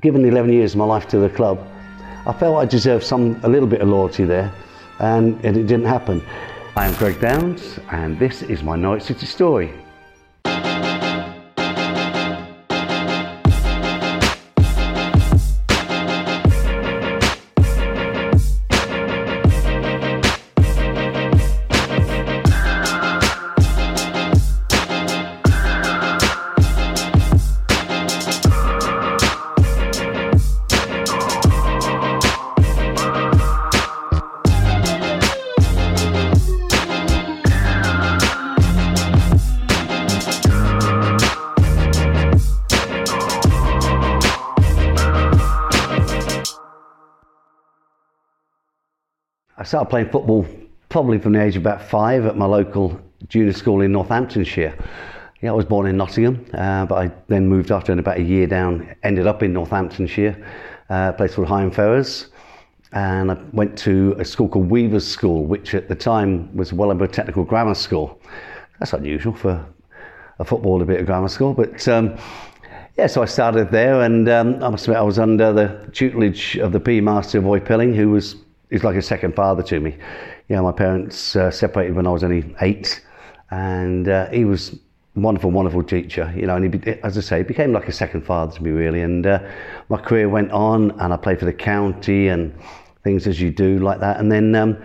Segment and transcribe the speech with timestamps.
[0.00, 1.58] Given the 11 years of my life to the club,
[2.24, 4.52] I felt I deserved some a little bit of loyalty there,
[5.00, 6.22] and it didn't happen.
[6.76, 9.72] I am Greg Downs, and this is my Norwich City story.
[49.68, 50.46] Started playing football
[50.88, 54.74] probably from the age of about five at my local junior school in Northamptonshire.
[55.42, 58.22] Yeah, I was born in Nottingham, uh, but I then moved after and about a
[58.22, 60.42] year down, ended up in Northamptonshire,
[60.88, 62.28] uh, a place called Higham Ferrers.
[62.92, 67.08] And I went to a school called Weaver's School, which at the time was Wellingborough
[67.08, 68.18] Technical Grammar School.
[68.78, 69.66] That's unusual for
[70.38, 72.16] a football, a bit of grammar school, but um,
[72.96, 76.56] yeah, so I started there, and um, I must admit I was under the tutelage
[76.56, 78.36] of the P master, Roy Pilling, who was
[78.70, 79.96] he's like a second father to me.
[80.48, 83.04] You know, my parents uh, separated when I was only eight,
[83.50, 84.78] and uh, he was
[85.16, 86.32] a wonderful, wonderful teacher.
[86.36, 88.70] You know, and he, as I say, he became like a second father to me,
[88.70, 89.02] really.
[89.02, 89.40] And uh,
[89.88, 92.54] my career went on, and I played for the county and
[93.04, 94.18] things as you do like that.
[94.18, 94.76] And then um,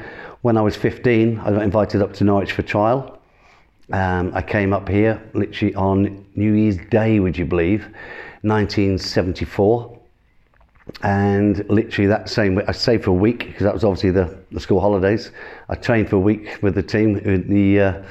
[0.42, 3.19] when I was 15, I got invited up to Norwich for trial.
[3.91, 7.81] Um, I came up here literally on New Year's Day, would you believe,
[8.41, 10.00] 1974
[11.01, 14.38] and literally that same week, I stayed for a week because that was obviously the,
[14.51, 15.31] the school holidays.
[15.69, 17.13] I trained for a week with the team.
[17.47, 18.03] The uh,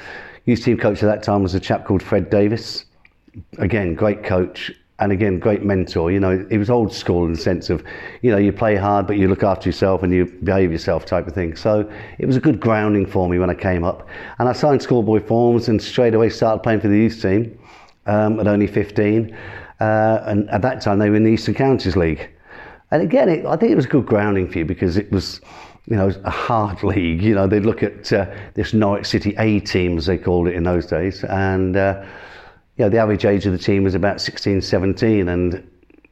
[0.45, 2.85] youth team coach at that time was a chap called Fred Davis.
[3.57, 6.11] Again, great coach and again, great mentor.
[6.11, 7.83] You know, he was old school in the sense of,
[8.21, 11.27] you know, you play hard, but you look after yourself and you behave yourself type
[11.27, 11.55] of thing.
[11.55, 14.07] So it was a good grounding for me when I came up.
[14.39, 17.59] And I signed schoolboy forms and straight away started playing for the youth team
[18.05, 19.35] um, at only 15.
[19.79, 22.29] Uh, and at that time, they were in the Eastern Counties League.
[22.93, 25.41] And again, it, I think it was good grounding for you because it was,
[25.87, 27.23] you know, a hard league.
[27.23, 30.53] You know, they'd look at uh, this Norwich City A team, as they called it
[30.53, 32.05] in those days, and uh,
[32.77, 35.67] you know, the average age of the team was about 16, 17, and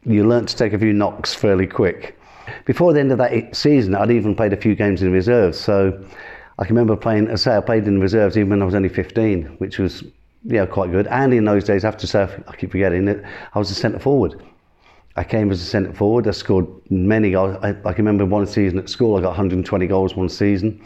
[0.05, 2.19] you learnt to take a few knocks fairly quick.
[2.65, 6.03] Before the end of that season, I'd even played a few games in reserves, so
[6.57, 7.27] I can remember playing.
[7.27, 10.03] As I say, I played in reserves even when I was only 15, which was
[10.45, 11.05] yeah quite good.
[11.07, 13.75] And in those days, I have to say, I keep forgetting it, I was a
[13.75, 14.41] centre forward.
[15.15, 16.27] I came as a centre forward.
[16.27, 17.57] I scored many goals.
[17.61, 20.81] I, I, can remember one season at school, I got 120 goals one season.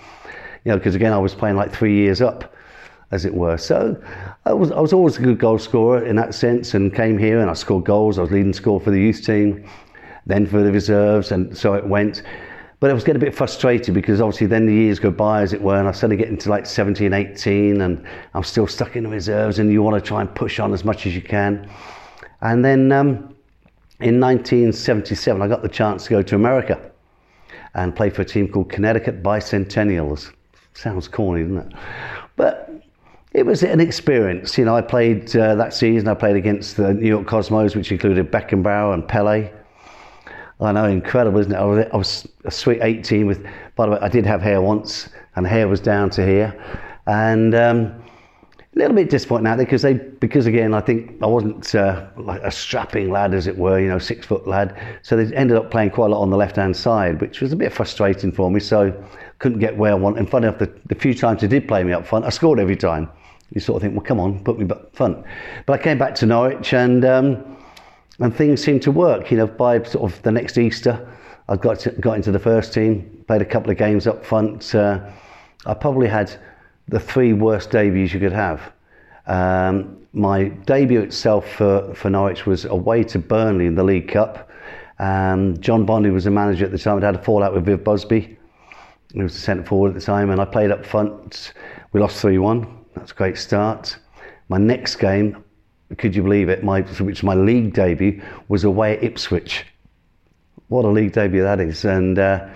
[0.63, 2.55] You know, because again, I was playing like three years up,
[3.11, 3.57] as it were.
[3.57, 4.01] So
[4.45, 7.39] I was, I was always a good goal scorer in that sense and came here
[7.39, 8.17] and I scored goals.
[8.17, 9.67] I was leading score for the youth team,
[10.25, 12.23] then for the reserves, and so it went.
[12.79, 15.53] But I was getting a bit frustrated because obviously then the years go by, as
[15.53, 19.03] it were, and I started getting to like 17, 18, and I'm still stuck in
[19.03, 21.69] the reserves, and you want to try and push on as much as you can.
[22.41, 23.34] And then, um,
[24.00, 26.91] in 1977, I got the chance to go to America
[27.75, 30.33] and play for a team called Connecticut Bicentennials.
[30.73, 31.73] Sounds corny, doesn't it?
[32.35, 32.69] But
[33.34, 34.57] it was an experience.
[34.57, 37.91] You know, I played uh, that season, I played against the New York Cosmos, which
[37.91, 39.51] included Beckenbauer and Pele.
[40.59, 41.57] I know, incredible, isn't it?
[41.57, 43.45] I was, I was a sweet 18 with,
[43.75, 46.53] by the way, I did have hair once, and hair was down to here.
[47.07, 48.03] And, um,
[48.75, 52.41] a little bit disappointed now because they because again I think I wasn't uh, like
[52.41, 54.77] a strapping lad as it were you know six foot lad.
[55.01, 57.53] So they ended up playing quite a lot on the left hand side which was
[57.53, 58.59] a bit frustrating for me.
[58.59, 58.91] So
[59.39, 60.19] couldn't get where I wanted.
[60.19, 62.59] And funny enough the, the few times they did play me up front I scored
[62.59, 63.09] every time.
[63.53, 65.25] You sort of think well come on put me up front.
[65.66, 67.57] But I came back to Norwich and um,
[68.19, 69.31] and things seemed to work.
[69.31, 71.07] You know by sort of the next Easter
[71.47, 74.75] I got to, got into the first team played a couple of games up front.
[74.75, 74.99] Uh,
[75.66, 76.35] I probably had
[76.87, 78.72] the three worst debuts you could have.
[79.28, 84.49] Um, my debut itself for, for Norwich was away to Burnley in the League Cup.
[84.99, 86.97] Um, John Bondi was the manager at the time.
[86.97, 88.37] I'd had a fallout with Viv Busby.
[89.14, 91.53] He was the centre forward at the time, and I played up front.
[91.91, 92.85] We lost 3 1.
[92.96, 93.97] That's a great start.
[94.49, 95.43] My next game,
[95.97, 99.66] could you believe it, my, which was my league debut, was away at Ipswich.
[100.67, 101.84] what a league debut that is.
[101.85, 102.47] And uh,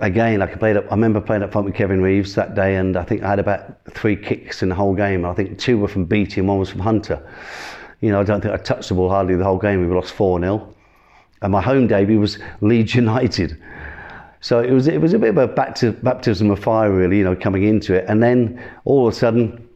[0.00, 0.84] again, I played up.
[0.86, 3.38] I remember playing up front with Kevin Reeves that day, and I think I had
[3.38, 5.24] about three kicks in the whole game.
[5.24, 7.22] I think two were from Beattie and one was from Hunter.
[8.00, 9.86] You know, I don't think I touched the ball hardly the whole game.
[9.86, 10.74] We lost four 0
[11.42, 13.60] and my home debut was Leeds United.
[14.40, 17.18] So it was it was a bit of a baptism of fire, really.
[17.18, 19.68] You know, coming into it, and then all of a sudden,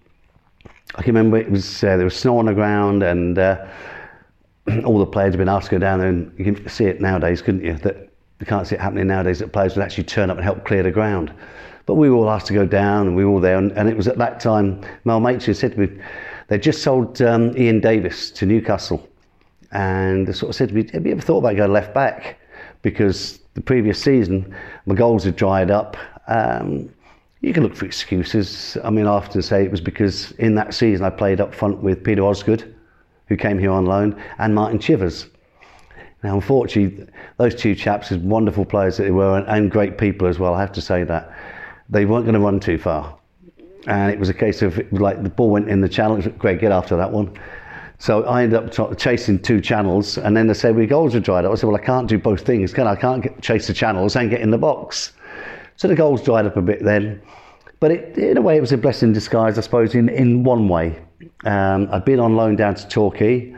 [0.96, 3.38] I can remember it was uh, there was snow on the ground and.
[3.38, 3.66] Uh,
[4.84, 7.00] all the players have been asked to go down there, and you can see it
[7.00, 7.74] nowadays, couldn't you?
[7.74, 8.05] That
[8.40, 9.38] you can't see it happening nowadays.
[9.38, 11.32] That players would actually turn up and help clear the ground.
[11.86, 13.56] But we were all asked to go down, and we were all there.
[13.56, 16.02] And, and it was at that time Mel Machin said to me,
[16.48, 19.08] they just sold um, Ian Davies to Newcastle,
[19.72, 22.38] and they sort of said to me, "Have you ever thought about going left back?"
[22.82, 24.54] Because the previous season,
[24.86, 25.96] my goals had dried up.
[26.28, 26.90] Um,
[27.40, 28.76] you can look for excuses.
[28.84, 31.82] I mean, I often say it was because in that season I played up front
[31.82, 32.74] with Peter Osgood
[33.28, 35.26] who came here on loan, and Martin Chivers.
[36.22, 40.38] Now, unfortunately, those two chaps, as wonderful players that they were, and, great people as
[40.38, 41.36] well, I have to say that,
[41.88, 43.16] they weren't going to run too far.
[43.86, 46.20] And it was a case of, like, the ball went in the channel.
[46.38, 47.38] Greg, get after that one.
[47.98, 51.20] So I ended up t- chasing two channels, and then they said, well, goals are
[51.20, 51.52] dried up.
[51.52, 52.92] I said, well, I can't do both things, can I?
[52.92, 55.12] I can't get, chase the channels and get in the box.
[55.76, 57.22] So the goals dried up a bit then.
[57.78, 60.42] But it, in a way, it was a blessing in disguise, I suppose, in, in
[60.44, 60.98] one way.
[61.44, 63.54] Um, I'd been on loan down to Torquay.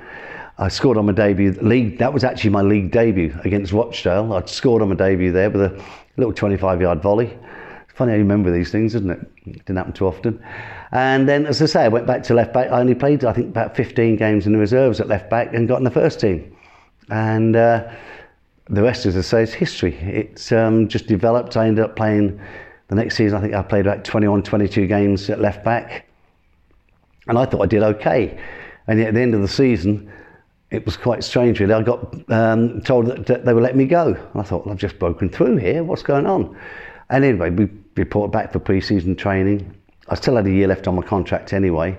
[0.59, 1.99] I scored on my debut league.
[1.99, 4.33] That was actually my league debut against Rochdale.
[4.33, 5.85] I'd scored on my debut there with a
[6.17, 7.27] little 25-yard volley.
[7.27, 9.21] It's funny how you remember these things, isn't it?
[9.47, 10.43] It didn't happen too often.
[10.91, 12.73] And then, as I say, I went back to left back.
[12.73, 15.69] I only played, I think, about 15 games in the reserves at left back and
[15.69, 16.57] got in the first team.
[17.11, 17.89] And uh,
[18.69, 19.95] the rest, as I say, is history.
[19.97, 21.57] It's um, just developed.
[21.57, 22.41] I ended up playing
[22.89, 23.39] the next season.
[23.39, 26.07] I think I played about 21, 22 games at left back
[27.29, 28.39] and I thought I did okay.
[28.87, 30.11] And yet at the end of the season,
[30.71, 31.73] it was quite strange, really.
[31.73, 34.09] I got um, told that, they would let me go.
[34.09, 35.83] And I thought, well, I've just broken through here.
[35.83, 36.57] What's going on?
[37.09, 39.75] And anyway, we reported back for pre-season training.
[40.09, 41.97] I still had a year left on my contract anyway.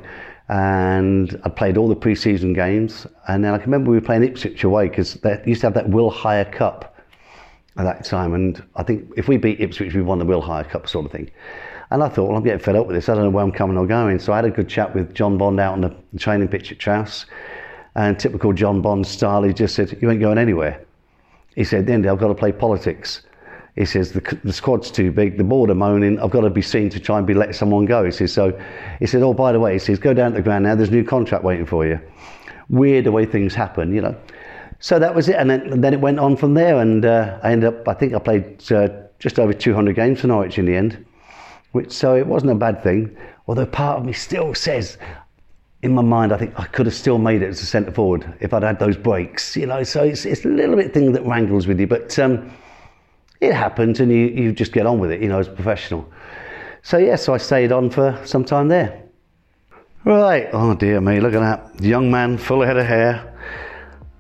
[0.50, 3.07] And I played all the pre-season games.
[3.27, 5.74] And then I can remember we were playing Ipswich away because they used to have
[5.74, 6.95] that Willhire Cup
[7.77, 8.36] at that time.
[8.36, 11.31] And I think if we beat Ipswich, we won the Willhire Cup sort of thing.
[11.92, 13.10] And I thought, well, I'm getting fed up with this.
[13.10, 14.19] I don't know where I'm coming or going.
[14.19, 16.77] So I had a good chat with John Bond out on the training pitch at
[16.77, 17.25] Trowse.
[17.95, 20.83] And typical John Bond style, he just said, You ain't going anywhere.
[21.56, 23.21] He said, Then I've got to play politics.
[23.75, 26.62] He says, the, the squad's too big, the board are moaning, I've got to be
[26.62, 28.03] seen to try and be let someone go.
[28.03, 28.59] He says, So
[29.00, 30.89] he said, Oh, by the way, he says, Go down to the ground now, there's
[30.89, 32.00] a new contract waiting for you.
[32.69, 34.15] Weird the way things happen, you know.
[34.80, 35.36] So that was it.
[35.36, 36.80] And then, then it went on from there.
[36.80, 38.89] And uh, I ended up, I think I played uh,
[39.19, 41.06] just over 200 games for Norwich in the end.
[41.71, 43.15] Which, so it wasn't a bad thing,
[43.47, 44.97] although part of me still says,
[45.81, 48.33] in my mind, I think I could have still made it as a centre forward
[48.41, 49.83] if I'd had those breaks, you know.
[49.83, 52.51] So it's, it's a little bit thing that wrangles with you, but um,
[53.39, 56.11] it happens and you, you just get on with it, you know, as a professional.
[56.81, 59.03] So, yeah, so I stayed on for some time there.
[60.05, 61.83] Right, oh dear me, look at that.
[61.83, 63.37] Young man, full head of hair.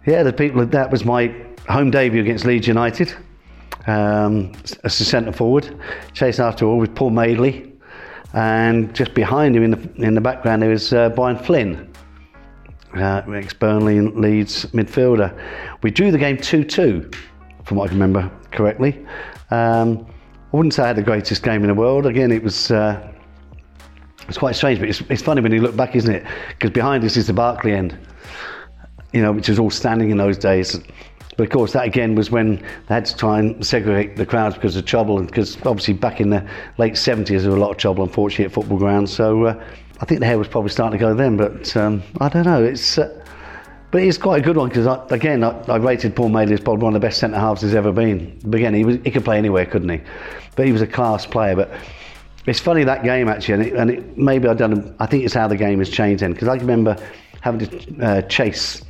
[0.05, 1.33] Yeah, the people, that was my
[1.67, 3.13] home debut against Leeds United
[3.87, 4.51] um,
[4.83, 5.77] as a centre forward,
[6.13, 7.73] chasing after all with Paul Madeley.
[8.33, 11.91] And just behind him in the, in the background there was uh, Brian Flynn,
[12.95, 15.37] uh, ex Burnley and Leeds midfielder.
[15.81, 17.09] We drew the game 2 2,
[17.65, 19.05] from what I remember correctly.
[19.51, 20.05] Um,
[20.51, 22.05] I wouldn't say I had the greatest game in the world.
[22.05, 22.71] Again, it was.
[22.71, 23.11] Uh,
[24.27, 26.23] it's quite strange, but it's, it's funny when you look back, isn't it?
[26.49, 27.97] Because behind us is the Barclay end,
[29.11, 30.79] you know, which was all standing in those days.
[31.39, 34.55] But of course, that again was when they had to try and segregate the crowds
[34.55, 36.45] because of trouble, and because obviously back in the
[36.77, 39.13] late 70s there was a lot of trouble, unfortunately, at football grounds.
[39.13, 39.63] So uh,
[40.01, 42.61] I think the hair was probably starting to go then, but um, I don't know.
[42.61, 43.25] It's uh,
[43.89, 46.83] but it's quite a good one because again, I, I, rated Paul Madeley as probably
[46.83, 48.37] one of the best centre halves there's ever been.
[48.43, 50.01] But again, he was he could play anywhere, couldn't he?
[50.57, 51.55] But he was a class player.
[51.55, 51.71] But
[52.47, 54.93] it's funny that game actually, and, it, and it, maybe I don't.
[54.99, 56.97] I think it's how the game has changed then because I remember
[57.39, 58.81] having to uh, chase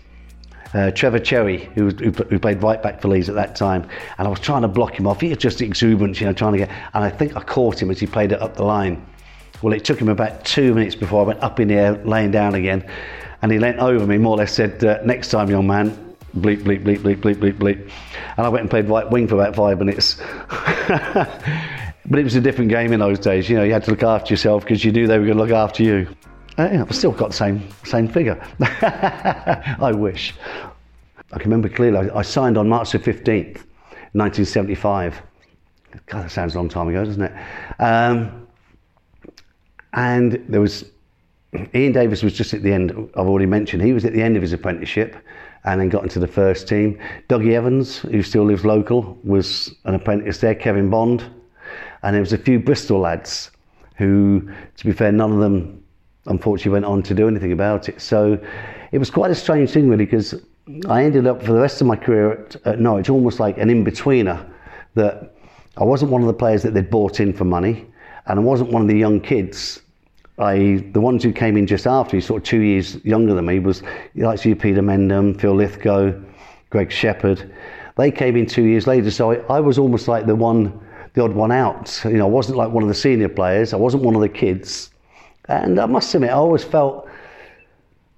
[0.74, 4.28] uh, Trevor Cherry, who, who, who, played right back for Leeds at that time, and
[4.28, 5.22] I was trying to block him off.
[5.22, 7.90] He was just exuberant, you know, trying to get, and I think I caught him
[7.90, 9.06] as he played it up the line.
[9.62, 12.32] Well, it took him about two minutes before I went up in the air, laying
[12.32, 12.88] down again,
[13.42, 16.64] and he leant over me, more or less said, uh, "Next time, young man, bleep
[16.64, 17.92] bleep bleep bleep bleep bleep bleep,"
[18.38, 20.16] and I went and played right wing for about five minutes.
[22.10, 23.50] but it was a different game in those days.
[23.50, 25.44] You know, you had to look after yourself because you knew they were going to
[25.44, 26.08] look after you.
[26.60, 28.38] Uh, yeah, I've still got the same same figure.
[28.60, 30.36] I wish.
[31.32, 32.10] I can remember clearly.
[32.10, 33.66] I, I signed on March the fifteenth,
[34.14, 35.22] nineteen seventy-five.
[36.08, 37.32] God, that sounds a long time ago, doesn't it?
[37.80, 38.46] Um,
[39.94, 40.92] and there was
[41.74, 42.92] Ian Davies was just at the end.
[43.16, 45.16] I've already mentioned he was at the end of his apprenticeship,
[45.64, 47.00] and then got into the first team.
[47.30, 50.56] Dougie Evans, who still lives local, was an apprentice there.
[50.56, 51.24] Kevin Bond,
[52.04, 53.50] and there was a few Bristol lads
[53.96, 55.82] who, to be fair, none of them
[56.30, 58.02] unfortunately went on to do anything about it.
[58.02, 58.40] So
[58.92, 60.36] it was quite a strange thing, really, because
[60.88, 63.70] I ended up for the rest of my career at, at Norwich almost like an
[63.70, 64.50] in-betweener.
[64.96, 65.36] That
[65.78, 67.86] I wasn't one of the players that they'd bought in for money,
[68.26, 69.82] and I wasn't one of the young kids.
[70.38, 73.46] I the ones who came in just after, me, sort of two years younger than
[73.46, 73.84] me, was
[74.16, 76.24] like Peter Mendham, Phil Lythgoe,
[76.70, 77.54] Greg Shepherd.
[77.98, 80.80] They came in two years later, so I, I was almost like the one
[81.14, 82.02] the odd one out.
[82.06, 83.74] You know, I wasn't like one of the senior players.
[83.74, 84.89] I wasn't one of the kids.
[85.50, 87.10] And I must admit, I always felt,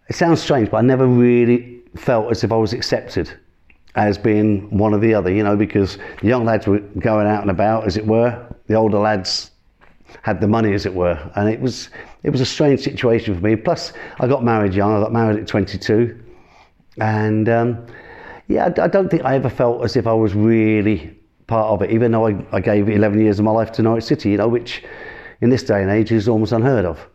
[0.10, 3.32] it sounds strange, but I never really felt as if I was accepted
[3.96, 7.42] as being one or the other, you know, because the young lads were going out
[7.42, 8.46] and about, as it were.
[8.68, 9.52] The older lads
[10.24, 11.18] had the money, as it were.
[11.36, 11.90] And it was,
[12.24, 13.56] it was a strange situation for me.
[13.56, 14.96] Plus, I got married young.
[14.96, 16.22] I got married at 22.
[17.00, 17.86] And um,
[18.50, 21.92] yeah, I, don't think I ever felt as if I was really part of it,
[21.92, 24.50] even though I, I gave 11 years of my life to Norwich City, you know,
[24.50, 24.84] which
[25.40, 27.08] in this day and age is almost unheard of.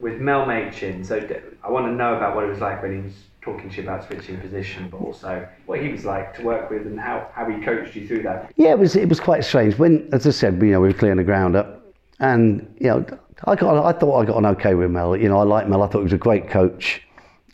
[0.00, 1.16] With Mel Machin, so
[1.64, 3.82] I want to know about what it was like when he was talking to you
[3.82, 7.48] about switching position, but also what he was like to work with and how, how
[7.48, 8.52] he coached you through that.
[8.56, 9.78] Yeah, it was it was quite strange.
[9.78, 11.82] When, as I said, you know, we were clearing the ground up,
[12.20, 13.06] and you know,
[13.44, 15.16] I got I thought I got on okay with Mel.
[15.16, 15.82] You know, I like Mel.
[15.82, 17.02] I thought he was a great coach,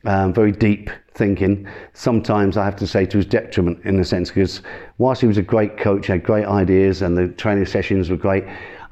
[0.05, 1.67] um, very deep thinking.
[1.93, 4.63] Sometimes I have to say to his detriment in a sense, because
[4.99, 8.45] whilst he was a great coach, had great ideas, and the training sessions were great,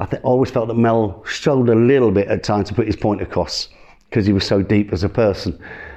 [0.02, 2.96] I th- always felt that Mel struggled a little bit at times to put his
[2.96, 3.68] point across
[4.10, 5.56] because he was so deep as a person.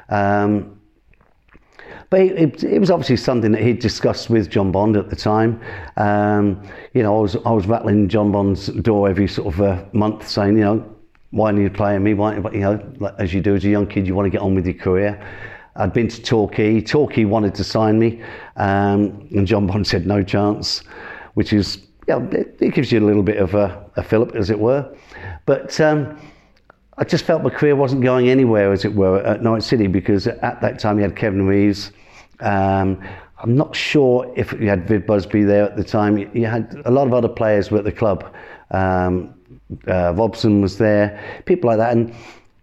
[0.10, 0.80] Um,
[2.12, 5.60] but it, it, was obviously something that he'd discussed with John Bond at the time.
[5.98, 6.62] Um,
[6.94, 10.28] you know, I was I was rattling John Bond's door every sort of uh, month,
[10.28, 10.96] saying, you know,
[11.32, 12.14] why are you playing me?
[12.14, 14.42] Why, you know, like, as you do as a young kid, you want to get
[14.42, 15.20] on with your career.
[15.78, 16.80] I'd been to Torquay.
[16.80, 18.22] Torquay wanted to sign me,
[18.56, 20.84] um, and John Bond said no chance,
[21.34, 24.50] which is yeah, it, it, gives you a little bit of a, a fillip, as
[24.50, 24.88] it were.
[25.46, 26.20] But um,
[26.98, 30.28] I just felt my career wasn't going anywhere, as it were, at Norwich City because
[30.28, 31.92] at that time you had Kevin Reeves.
[32.40, 33.02] Um,
[33.40, 36.18] I'm not sure if you had Viv Busby there at the time.
[36.18, 38.34] You had a lot of other players were at the club.
[38.72, 39.34] Um,
[39.88, 42.14] uh, Robson was there, people like that, and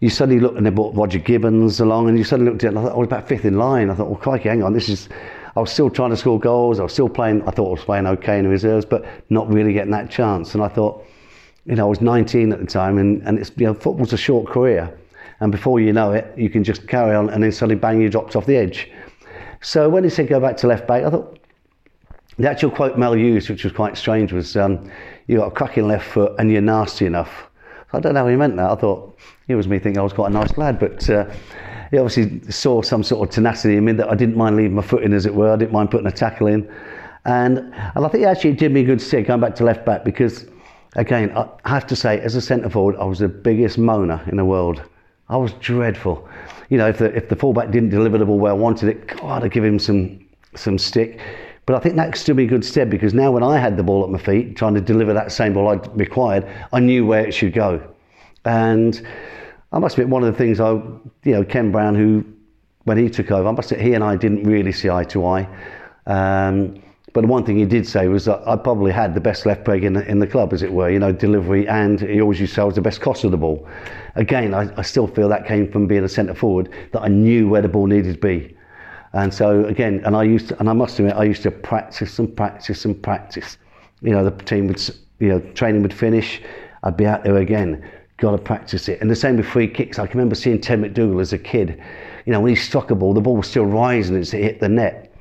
[0.00, 2.76] you suddenly looked and they brought Roger Gibbins along, and you suddenly looked at it,
[2.76, 3.90] and I thought I was about fifth in line.
[3.90, 5.08] I thought, well, crikey, hang on, this is.
[5.54, 6.80] I was still trying to score goals.
[6.80, 7.42] I was still playing.
[7.42, 10.54] I thought I was playing okay in the reserves, but not really getting that chance.
[10.54, 11.04] And I thought,
[11.66, 14.16] you know, I was 19 at the time, and, and it's you know, football's a
[14.16, 14.92] short career,
[15.40, 18.08] and before you know it, you can just carry on, and then suddenly bang, you
[18.08, 18.90] dropped off the edge.
[19.60, 21.38] So when he said go back to left back, I thought
[22.38, 24.90] the actual quote Mel used, which was quite strange, was um,
[25.28, 27.48] "You got a cracking left foot, and you're nasty enough."
[27.92, 28.70] I don't know how he meant that.
[28.70, 29.18] I thought
[29.48, 31.26] it was me thinking I was quite a nice lad, but uh,
[31.92, 34.82] he obviously saw some sort of tenacity in me that I didn't mind leaving my
[34.82, 35.52] foot in, as it were.
[35.52, 36.66] I didn't mind putting a tackle in,
[37.26, 39.84] and and I think actually it did me a good stick going back to left
[39.84, 40.46] back because,
[40.96, 44.38] again, I have to say, as a centre forward, I was the biggest moaner in
[44.38, 44.82] the world.
[45.28, 46.26] I was dreadful.
[46.70, 49.06] You know, if the if the fullback didn't deliver the ball where I wanted it,
[49.08, 51.20] God, I'd give him some some stick.
[51.66, 54.02] But I think that stood me good stead because now when I had the ball
[54.02, 57.32] at my feet, trying to deliver that same ball I required, I knew where it
[57.32, 57.82] should go.
[58.46, 59.06] And
[59.72, 62.24] I must admit, one of the things I, you know, Ken Brown, who
[62.84, 65.24] when he took over, I must admit, he and I didn't really see eye to
[65.24, 65.48] eye.
[66.06, 69.44] Um, but the one thing he did say was that I probably had the best
[69.44, 72.20] left break in the, in the club, as it were, you know, delivery, and he
[72.20, 73.68] always used to say I was the best cost of the ball.
[74.14, 77.48] Again, I, I still feel that came from being a centre forward, that I knew
[77.48, 78.56] where the ball needed to be.
[79.12, 82.18] And so again, and I used to, and I must admit, I used to practice
[82.18, 83.58] and practice and practice.
[84.00, 84.80] You know, the team would,
[85.18, 86.40] you know, training would finish,
[86.82, 87.88] I'd be out there again.
[88.22, 89.00] Got to practice it.
[89.00, 89.98] And the same with free kicks.
[89.98, 91.82] I can remember seeing Ted McDougall as a kid.
[92.24, 94.60] You know, when he struck a ball, the ball was still rising as it hit
[94.60, 95.12] the net.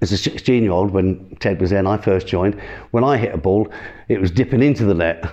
[0.00, 2.58] As a 16 year old, when Ted was there and I first joined,
[2.92, 3.70] when I hit a ball,
[4.08, 5.24] it was dipping into the net.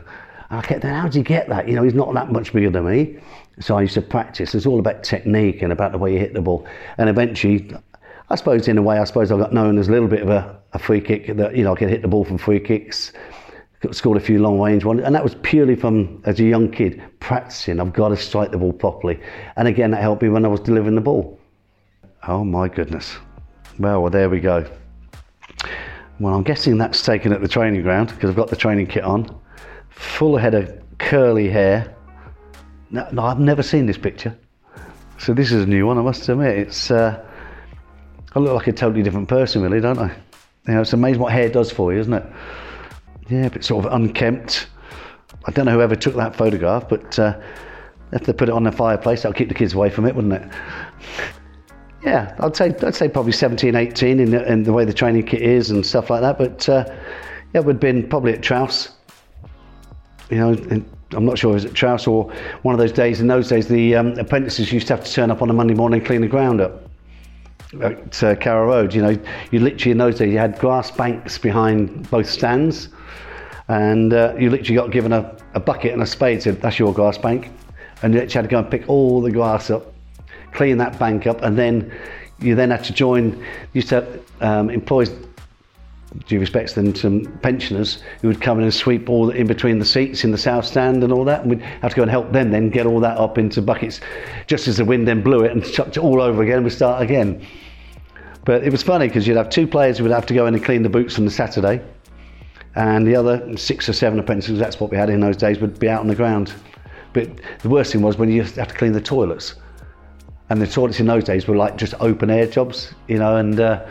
[0.49, 1.69] And I kept thinking, how did you get that?
[1.69, 3.17] You know, he's not that much bigger than me.
[3.61, 4.53] So I used to practice.
[4.53, 6.67] It's all about technique and about the way you hit the ball.
[6.97, 7.73] And eventually,
[8.29, 10.27] I suppose in a way, I suppose I got known as a little bit of
[10.27, 13.13] a, a free kick that, you know, I could hit the ball from free kicks,
[13.91, 15.01] scored a few long range ones.
[15.03, 17.79] And that was purely from, as a young kid, practicing.
[17.79, 19.19] I've got to strike the ball properly.
[19.55, 21.39] And again, that helped me when I was delivering the ball.
[22.27, 23.17] Oh my goodness.
[23.79, 24.65] Well, well there we go.
[26.19, 29.03] Well, I'm guessing that's taken at the training ground because I've got the training kit
[29.03, 29.37] on.
[29.89, 31.93] Full head of curly hair
[32.93, 34.37] no, no, I've never seen this picture.
[35.17, 36.59] So this is a new one, I must admit.
[36.59, 37.25] It's uh,
[38.35, 40.15] I look like a totally different person, really, don't I?
[40.67, 42.23] You know, it's amazing what hair does for you, isn't it?
[43.29, 44.67] Yeah, but sort of unkempt.
[45.45, 47.39] I don't know whoever took that photograph, but uh,
[48.11, 50.33] if they put it on the fireplace, that'll keep the kids away from it, wouldn't
[50.33, 50.51] it?
[52.03, 55.25] Yeah, I'd say I'd say probably 17, 18 in the, in the way the training
[55.25, 56.37] kit is and stuff like that.
[56.37, 56.85] But uh,
[57.53, 58.89] yeah, we'd been probably at Trowse.
[60.29, 62.31] You know, I'm not sure it was at Trowse or
[62.63, 63.21] one of those days.
[63.21, 65.73] In those days, the um, apprentices used to have to turn up on a Monday
[65.73, 66.89] morning and clean the ground up
[67.81, 68.93] at uh, Carrow Road.
[68.93, 69.19] You know,
[69.51, 72.89] you literally in those days you had grass banks behind both stands,
[73.67, 76.41] and uh, you literally got given a, a bucket and a spade.
[76.41, 77.49] Said that's your grass bank,
[78.01, 79.93] and you literally had to go and pick all the grass up,
[80.51, 81.91] clean that bank up, and then
[82.39, 83.43] you then had to join.
[83.73, 85.05] You to um, employ
[86.27, 89.85] due respects then some pensioners who would come in and sweep all in between the
[89.85, 92.31] seats in the south stand and all that and we'd have to go and help
[92.31, 93.99] them then get all that up into buckets
[94.45, 97.01] just as the wind then blew it and chucked it all over again we start
[97.01, 97.43] again
[98.45, 100.53] but it was funny because you'd have two players who would have to go in
[100.53, 101.81] and clean the boots on the Saturday
[102.75, 105.77] and the other six or seven apprentices that's what we had in those days would
[105.79, 106.53] be out on the ground
[107.13, 109.55] but the worst thing was when you have to clean the toilets
[110.49, 113.59] and the toilets in those days were like just open air jobs you know and
[113.59, 113.85] uh,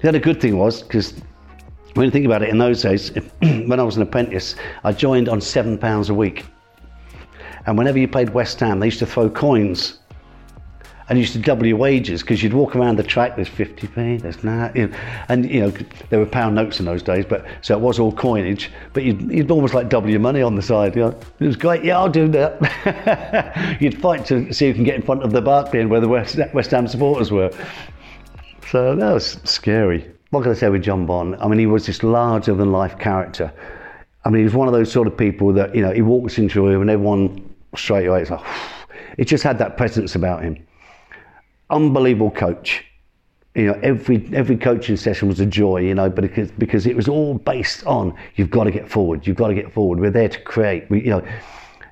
[0.00, 1.14] the other good thing was because
[1.94, 3.10] when you think about it, in those days,
[3.40, 6.46] when I was an apprentice, I joined on seven pounds a week.
[7.66, 9.98] And whenever you played West Ham, they used to throw coins
[11.10, 13.36] and you used to double your wages because you'd walk around the track.
[13.36, 14.74] There's 50p, there's that,
[15.28, 15.70] and you know
[16.08, 18.70] there were pound notes in those days, but so it was all coinage.
[18.94, 20.96] But you'd, you'd almost like double your money on the side.
[20.96, 21.20] You know?
[21.40, 21.84] It was great.
[21.84, 23.76] Yeah, I'll do that.
[23.80, 26.08] you'd fight to see who can get in front of the Barclay and where the
[26.08, 27.50] West, West Ham supporters were.
[28.70, 31.36] So that was scary what can I say with John Bond?
[31.40, 33.52] I mean, he was this larger than life character.
[34.24, 36.38] I mean, he was one of those sort of people that, you know, he walks
[36.38, 38.44] into a room and everyone straight away is like,
[39.18, 40.64] it just had that presence about him.
[41.70, 42.84] Unbelievable coach.
[43.54, 46.94] You know, every every coaching session was a joy, you know, but because, because it
[46.94, 49.98] was all based on you've got to get forward, you've got to get forward.
[49.98, 50.88] We're there to create.
[50.88, 51.26] We, you know,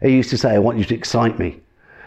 [0.03, 1.61] he used to say, I want you to excite me.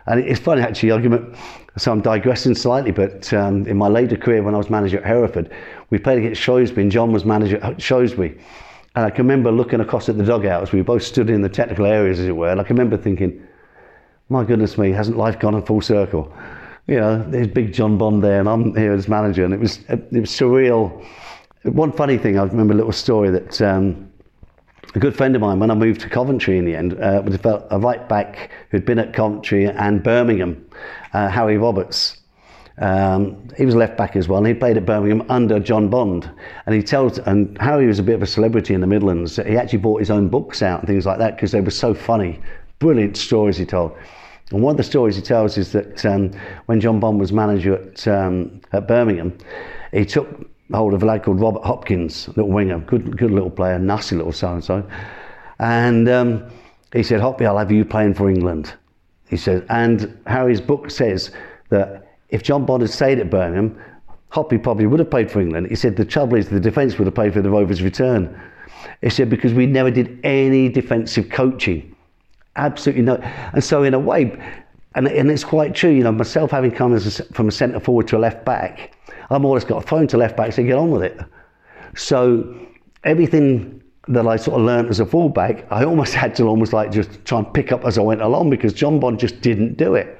[0.07, 1.35] And it's funny, actually, argument.
[1.77, 5.05] So I'm digressing slightly, but um, in my later career, when I was manager at
[5.05, 5.51] Hereford,
[5.89, 8.39] we played against Shrewsbury, and John was manager at Shrewsbury.
[8.95, 10.71] And I can remember looking across at the dugouts.
[10.71, 12.49] We both stood in the technical areas, as it were.
[12.49, 13.41] And I can remember thinking,
[14.27, 16.33] "My goodness me, hasn't life gone in full circle?"
[16.87, 19.79] You know, there's big John Bond there, and I'm here as manager, and it was
[19.89, 21.05] it was surreal.
[21.63, 23.61] One funny thing, I remember a little story that.
[23.61, 24.07] Um,
[24.93, 27.35] a good friend of mine, when I moved to Coventry in the end, uh, was
[27.45, 30.65] a right back who'd been at Coventry and Birmingham,
[31.13, 32.17] uh, Harry Roberts.
[32.77, 36.29] Um, he was left back as well, and he played at Birmingham under John Bond.
[36.65, 39.37] And he tells, and Harry was a bit of a celebrity in the Midlands.
[39.37, 41.93] He actually bought his own books out and things like that because they were so
[41.93, 42.39] funny,
[42.79, 43.95] brilliant stories he told.
[44.51, 46.31] And one of the stories he tells is that um,
[46.65, 49.37] when John Bond was manager at, um, at Birmingham,
[49.91, 50.27] he took
[50.73, 54.31] hold of a lad called Robert Hopkins, little winger, good, good little player, nasty little
[54.31, 54.87] so and so.
[55.59, 56.51] And um,
[56.93, 58.73] he said, Hoppy, I'll have you playing for England.
[59.29, 61.31] He said, and Harry's book says
[61.69, 63.79] that if John Bond had stayed at Birmingham,
[64.29, 65.67] Hoppy probably would have played for England.
[65.67, 68.39] He said the trouble is the defence would have played for the Rovers' return.
[69.01, 71.95] He said because we never did any defensive coaching,
[72.55, 73.15] absolutely no.
[73.15, 74.37] And so in a way,
[74.95, 75.91] and, and it's quite true.
[75.91, 78.95] You know, myself having come as a, from a centre forward to a left back,
[79.29, 81.19] I've always got a phone to left back, so get on with it.
[81.95, 82.55] So
[83.03, 86.91] everything that I sort of learned as a fullback, I almost had to almost like
[86.91, 89.95] just try and pick up as I went along because John Bond just didn't do
[89.95, 90.19] it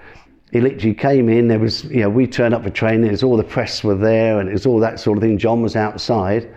[0.52, 1.48] he literally came in.
[1.48, 3.08] There was, you know, we turned up for training.
[3.08, 5.38] There's all the press were there, and it was all that sort of thing.
[5.38, 6.54] John was outside,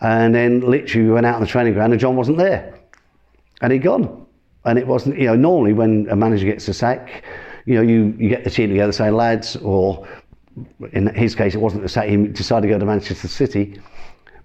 [0.00, 2.78] and then literally we went out on the training ground, and John wasn't there,
[3.62, 4.23] and he'd gone.
[4.64, 7.24] And it wasn't, you know, normally when a manager gets a sack,
[7.66, 10.06] you know, you, you get the team together, say lads, or
[10.92, 12.08] in his case, it wasn't the sack.
[12.08, 13.80] He decided to go to Manchester City,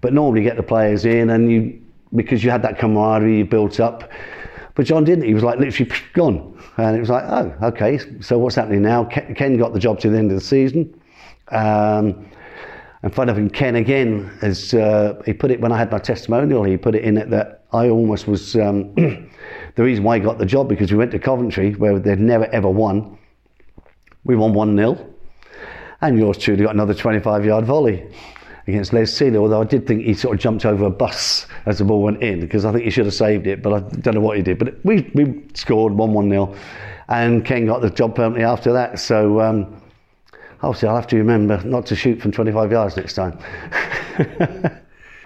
[0.00, 1.80] but normally you get the players in, and you
[2.14, 4.10] because you had that camaraderie you built up.
[4.74, 5.24] But John didn't.
[5.24, 6.58] He was like literally gone.
[6.76, 9.04] And it was like, oh, okay, so what's happening now?
[9.04, 10.98] Ken got the job to the end of the season.
[11.48, 12.30] Um,
[13.02, 16.64] and funny enough, Ken again, as uh, he put it when I had my testimonial,
[16.64, 18.94] he put it in it that I almost was um,
[19.74, 22.46] the reason why he got the job because we went to Coventry where they'd never
[22.46, 23.18] ever won.
[24.24, 25.06] We won 1 0.
[26.02, 28.06] And yours truly got another 25 yard volley
[28.66, 31.78] against Les Sealey, although I did think he sort of jumped over a bus as
[31.78, 34.14] the ball went in because I think he should have saved it, but I don't
[34.14, 34.58] know what he did.
[34.58, 36.54] But we, we scored 1 1 0,
[37.08, 38.98] and Ken got the job permanently after that.
[38.98, 39.82] So um,
[40.62, 43.38] obviously, I'll have to remember not to shoot from 25 yards next time.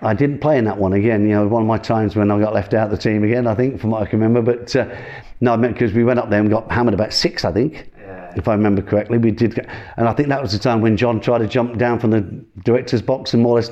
[0.04, 1.22] I didn't play in that one again.
[1.22, 3.46] You know, one of my times when I got left out of the team again,
[3.46, 4.54] I think, from what I can remember.
[4.54, 4.94] But uh,
[5.40, 7.90] no, I meant because we went up there and got hammered about six, I think
[8.36, 9.18] if I remember correctly.
[9.18, 11.78] We did, get, and I think that was the time when John tried to jump
[11.78, 12.20] down from the
[12.64, 13.70] director's box and more or less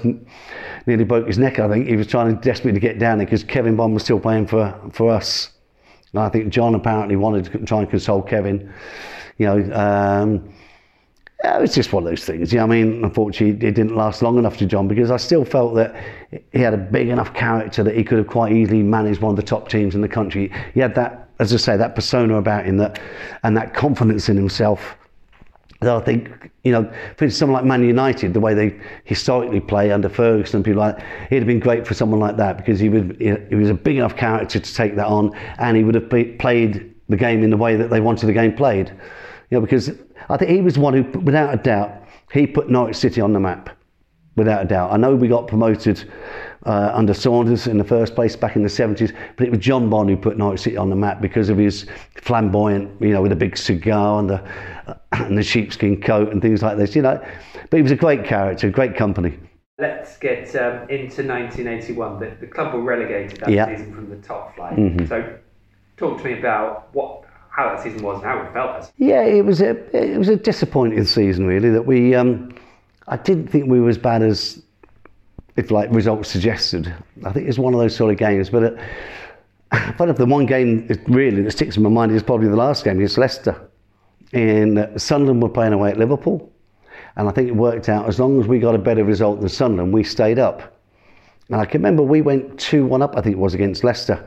[0.87, 1.59] nearly broke his neck.
[1.59, 4.21] I think he was trying desperately to get down there because Kevin Bond was still
[4.21, 5.51] playing for for us.
[6.13, 8.73] And I think John apparently wanted to try and console Kevin.
[9.39, 10.53] You know, um,
[11.43, 12.53] it was just one of those things.
[12.53, 15.75] Yeah, I mean, unfortunately, it didn't last long enough to John because I still felt
[15.75, 15.95] that
[16.53, 19.37] he had a big enough character that he could have quite easily managed one of
[19.37, 20.53] the top teams in the country.
[20.73, 23.01] He had that, as I say, that persona about him that,
[23.43, 24.97] and that confidence in himself.
[25.81, 29.91] That I think, you know, for someone like Man United, the way they historically play
[29.91, 32.79] under Ferguson and people like that, it'd have been great for someone like that because
[32.79, 35.97] he would, he was a big enough character to take that on, and he would
[35.97, 38.91] have played the game in the way that they wanted the game played.
[39.51, 39.91] You know, because
[40.31, 43.41] I think he was one who, without a doubt, he put Norwich City on the
[43.41, 43.77] map,
[44.37, 44.93] without a doubt.
[44.93, 46.09] I know we got promoted
[46.65, 49.91] uh, under Saunders in the first place back in the 70s, but it was John
[49.91, 53.33] Bond who put Norwich City on the map because of his flamboyant, you know, with
[53.33, 54.43] a big cigar and the,
[54.87, 57.23] uh, and the sheepskin coat and things like this, you know.
[57.71, 59.39] But he was a great character, great company.
[59.79, 62.21] Let's get um, into 1981.
[62.21, 63.67] The, the club were relegated that Yeah.
[63.67, 64.77] season from the top flight.
[64.77, 65.09] Mhm.
[65.09, 65.35] So,
[65.97, 68.93] talk to me about what how that season was and how it felt.
[68.97, 72.52] Yeah, it was a it was a disappointing season really that we um,
[73.13, 74.63] I didn't think we were as bad as
[75.57, 76.95] if like results suggested.
[77.27, 78.79] I think it's one of those sort of games, but it,
[79.99, 82.57] one of the one game that really that sticks in my mind is probably the
[82.57, 83.69] last game against Leicester.
[84.33, 86.51] And uh, Sunderland were playing away at Liverpool,
[87.17, 89.51] and I think it worked out as long as we got a better result than
[89.51, 90.75] Sunderland, we stayed up.
[91.51, 94.27] And I can remember we went 2 1 up, I think it was, against Leicester.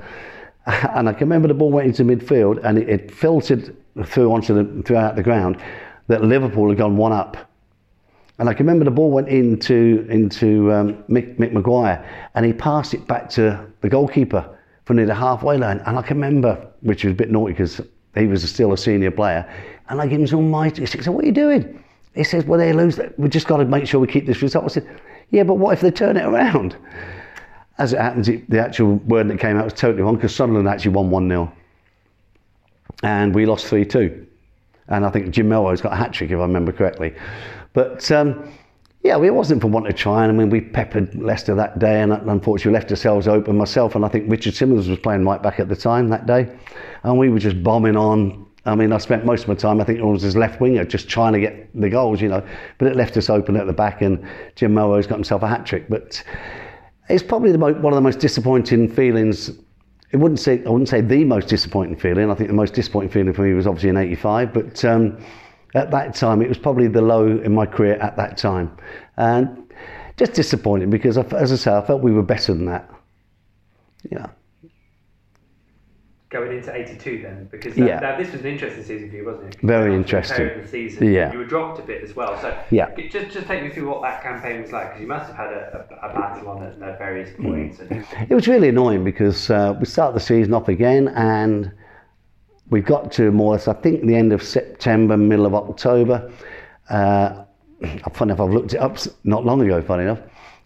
[0.68, 4.54] And I can remember the ball went into midfield and it, it filtered through onto
[4.54, 5.62] the, throughout the ground
[6.08, 7.38] that Liverpool had gone one up.
[8.38, 12.52] And I can remember the ball went into, into um, Mick, Mick McGuire and he
[12.52, 15.82] passed it back to the goalkeeper from near the halfway line.
[15.86, 17.82] And I can remember, which was a bit naughty because
[18.16, 19.48] he was still a senior player,
[19.90, 20.82] and I gave him some mighty.
[20.82, 21.84] He said, What are you doing?
[22.16, 23.00] He says, Well, they lose.
[23.18, 24.66] We just got to make sure we keep this result.
[24.66, 26.78] I said, Yeah, but what if they turn it around?
[27.78, 30.68] As it happens, it, the actual word that came out was totally wrong because Sunderland
[30.68, 31.52] actually won 1 0.
[33.04, 34.28] And we lost 3 2.
[34.88, 37.14] And I think Jim Melrose got a hat trick, if I remember correctly.
[37.76, 38.52] But um,
[39.04, 40.32] yeah, it wasn't for want of trying.
[40.32, 43.56] I mean, we peppered Leicester that day and unfortunately left ourselves open.
[43.56, 46.50] Myself and I think Richard Symonds was playing right back at the time that day.
[47.04, 48.48] And we were just bombing on.
[48.66, 50.84] I mean, I spent most of my time, I think it was as left winger,
[50.86, 52.44] just trying to get the goals, you know.
[52.80, 55.68] But it left us open at the back and Jim Melrose got himself a hat
[55.68, 55.88] trick.
[55.88, 56.24] But
[57.10, 59.52] it's probably the one of the most disappointing feelings.
[60.12, 62.32] It wouldn't say I wouldn't say the most disappointing feeling.
[62.32, 65.24] I think the most disappointing feeling for me was obviously in '85, but um,
[65.76, 68.72] at that time it was probably the low in my career at that time,
[69.18, 69.72] and
[70.18, 72.90] just disappointing because, I, as I say, I felt we were better than that.
[74.10, 74.28] Yeah.
[76.30, 77.98] Going into 82 then, because Yeah.
[77.98, 79.62] uh, now this was an interesting season for you, wasn't it?
[79.62, 80.62] Very After interesting.
[80.62, 81.32] The season, Yeah.
[81.32, 82.38] You were dropped a bit as well.
[82.40, 82.90] So Yeah.
[83.10, 85.48] just, just take me through what that campaign was like, because you must have had
[85.54, 87.44] a, a, a battle on it at various Mm.
[87.44, 87.80] points.
[87.80, 91.72] And, It was really annoying because uh, we started the season off again and
[92.70, 96.32] we got to more or less, I think, the end of September, middle of October.
[96.90, 97.44] Uh,
[98.14, 100.22] funny enough, I've looked it up not long ago, funny enough.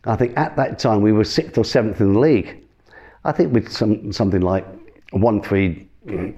[0.06, 2.64] I think at that time we were sixth or seventh in the league.
[3.26, 4.66] I think with some, something like
[5.12, 5.90] 1 3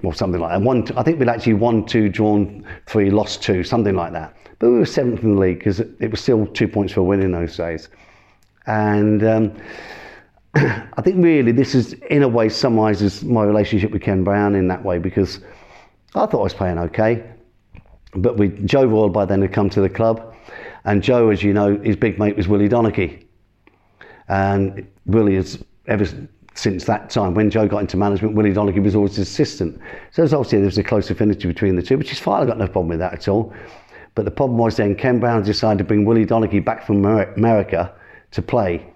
[0.02, 0.62] or something like that.
[0.62, 4.36] One, I think we'd actually won two, drawn three, lost two, something like that.
[4.58, 7.00] But we were seventh in the league because it, it was still two points for
[7.00, 7.88] a win in those days.
[8.66, 9.56] And um,
[10.54, 14.68] I think really this is in a way summarises my relationship with Ken Brown in
[14.68, 15.40] that way because
[16.14, 17.24] I thought I was playing okay,
[18.14, 20.34] but we Joe Royle by then had come to the club,
[20.84, 23.24] and Joe, as you know, his big mate was Willie Donachie,
[24.28, 26.04] and Willie has ever
[26.54, 29.80] since that time when Joe got into management, Willie Donachie was always his assistant.
[30.10, 32.42] So there's obviously was a close affinity between the two, which is fine.
[32.42, 33.54] I got no problem with that at all.
[34.14, 37.90] But the problem was then Ken Brown decided to bring Willie Donachie back from America
[38.32, 38.86] to play.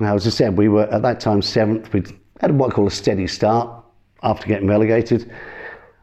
[0.00, 1.92] Now, as I said, we were at that time seventh.
[1.92, 2.04] We
[2.40, 3.84] had what I call a steady start
[4.22, 5.30] after getting relegated.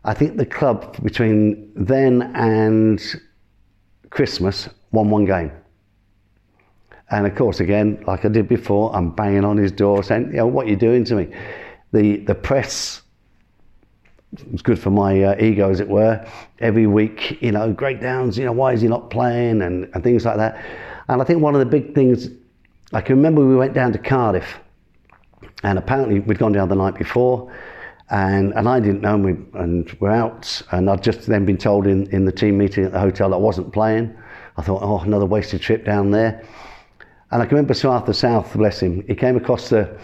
[0.03, 3.01] I think the club between then and
[4.10, 5.51] Christmas won one game.
[7.12, 10.38] And of course, again, like I did before, I'm banging on his door saying, you
[10.38, 11.36] know, what are you doing to me?
[11.91, 13.01] The, the press
[14.51, 16.25] was good for my uh, ego, as it were.
[16.60, 20.03] Every week, you know, Greg Downs, you know, why is he not playing and, and
[20.03, 20.63] things like that.
[21.08, 22.29] And I think one of the big things,
[22.93, 24.60] I can remember we went down to Cardiff
[25.63, 27.52] and apparently we'd gone down the night before
[28.10, 31.58] and, and I didn't know and, we, and we're out and I'd just then been
[31.58, 34.15] told in, in the team meeting at the hotel that I wasn't playing.
[34.58, 36.43] I thought, oh, another wasted trip down there.
[37.32, 40.00] And I can remember Sir Arthur South, bless him, he came across the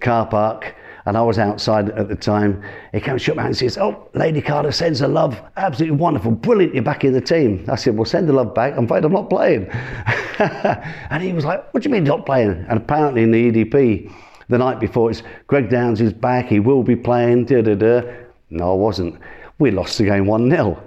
[0.00, 0.74] car park
[1.06, 2.62] and I was outside at the time.
[2.92, 5.40] He comes, shook my hand and says, Oh, Lady Carter sends her love.
[5.56, 6.30] Absolutely wonderful.
[6.30, 6.74] Brilliant.
[6.74, 7.64] You're back in the team.
[7.68, 8.74] I said, Well, send the love back.
[8.76, 9.66] I'm afraid I'm not playing.
[10.38, 12.64] and he was like, What do you mean not playing?
[12.68, 14.12] And apparently in the EDP,
[14.48, 16.46] the night before, it's Greg Downs is back.
[16.46, 17.46] He will be playing.
[17.46, 18.02] Da, da, da.
[18.50, 19.18] No, I wasn't.
[19.58, 20.82] We lost the game 1 0.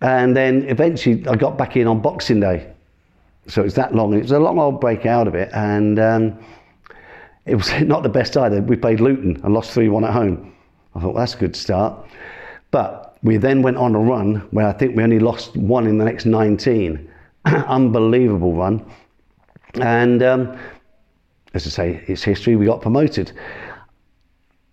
[0.00, 2.72] And then eventually I got back in on Boxing Day.
[3.46, 4.14] So it's that long.
[4.14, 5.50] It was a long old break out of it.
[5.52, 6.38] And um,
[7.48, 8.60] it was not the best either.
[8.60, 10.54] We played Luton and lost 3 1 at home.
[10.94, 12.06] I thought, well, that's a good start.
[12.70, 15.98] But we then went on a run where I think we only lost one in
[15.98, 17.10] the next 19.
[17.44, 18.84] Unbelievable run.
[19.74, 20.58] And um,
[21.54, 22.56] as I say, it's history.
[22.56, 23.32] We got promoted.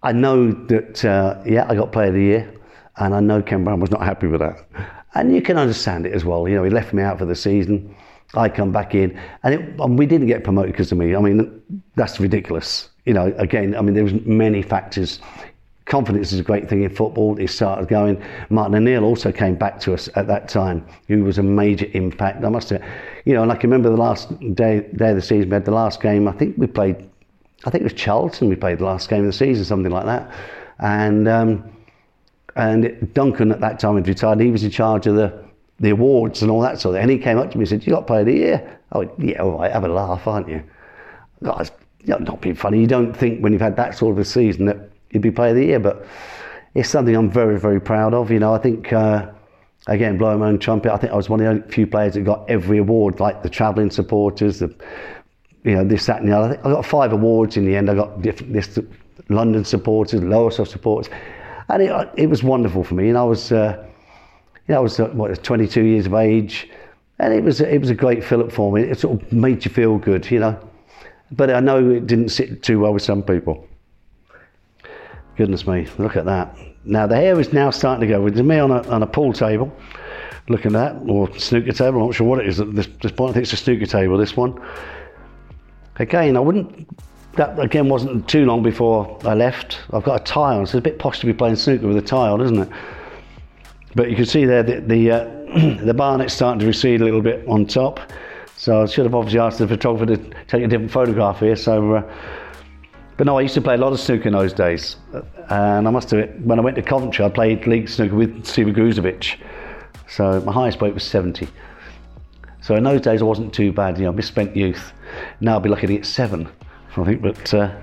[0.03, 2.53] I know that, uh, yeah, I got Player of the Year,
[2.97, 4.67] and I know Ken Brown was not happy with that.
[5.15, 6.47] And you can understand it as well.
[6.47, 7.94] You know, he left me out for the season.
[8.33, 11.15] I come back in, and, it, and we didn't get promoted because of me.
[11.15, 11.61] I mean,
[11.95, 12.89] that's ridiculous.
[13.05, 15.19] You know, again, I mean, there was many factors.
[15.85, 17.38] Confidence is a great thing in football.
[17.38, 18.21] It started going.
[18.49, 22.43] Martin O'Neill also came back to us at that time, who was a major impact.
[22.43, 22.83] I must have,
[23.25, 25.65] you know, and I can remember the last day, day of the season, we had
[25.65, 26.27] the last game.
[26.27, 27.07] I think we played,
[27.65, 28.49] I think it was Charlton.
[28.49, 30.33] We played the last game of the season, something like that.
[30.79, 31.71] And um,
[32.55, 34.39] and Duncan at that time had retired.
[34.39, 35.44] He was in charge of the
[35.79, 37.03] the awards and all that sort of thing.
[37.03, 38.79] And he came up to me and said, You got of the year?
[38.91, 40.63] I went, Yeah, all right, have a laugh, aren't you?
[41.43, 41.69] God,
[42.05, 42.79] not being funny.
[42.79, 45.49] You don't think when you've had that sort of a season that you'd be player
[45.49, 46.05] of the year, but
[46.73, 48.31] it's something I'm very, very proud of.
[48.31, 49.29] You know, I think, uh,
[49.88, 52.13] again, blowing my own trumpet, I think I was one of the only few players
[52.13, 54.73] that got every award, like the travelling supporters, the,
[55.63, 56.47] you know, this, that, and the other.
[56.47, 57.89] I, think I got five awards in the end.
[57.89, 58.77] I got different, this,
[59.29, 61.11] London supporters, Lowestoft supporters,
[61.69, 63.09] and it, it was wonderful for me.
[63.09, 63.83] And I was, uh,
[64.67, 66.69] you know, I was uh, what 22 years of age,
[67.19, 68.82] and it was it was a great fill up for me.
[68.82, 70.60] It sort of made you feel good, you know.
[71.32, 73.67] But I know it didn't sit too well with some people.
[75.38, 76.58] Goodness me, look at that.
[76.86, 78.21] Now the hair is now starting to go.
[78.21, 79.75] With me on a, on a pool table,
[80.47, 83.12] looking at that, or snooker table, I'm not sure what it is at this, this
[83.12, 83.32] point.
[83.32, 84.60] I think it's a snooker table, this one.
[85.97, 86.88] Again, I wouldn't,
[87.34, 89.80] that again wasn't too long before I left.
[89.91, 91.97] I've got a tie on, so it's a bit posh to be playing snooker with
[91.97, 92.69] a tie on, isn't it?
[93.95, 95.23] But you can see there the, the, uh,
[95.86, 97.99] the barnet's starting to recede a little bit on top.
[98.58, 101.55] So I should have obviously asked the photographer to take a different photograph here.
[101.55, 102.13] So, uh,
[103.17, 104.97] but no, I used to play a lot of snooker in those days.
[105.49, 108.67] And I must admit, when I went to Coventry, I played league snooker with Steve
[108.67, 109.39] Ogrizovic.
[110.08, 111.47] So my highest weight was 70.
[112.62, 113.97] So in those days, I wasn't too bad.
[113.97, 114.91] You know, misspent youth.
[115.39, 116.49] Now I'd be lucky to get seven,
[116.97, 117.21] I think.
[117.21, 117.75] But uh,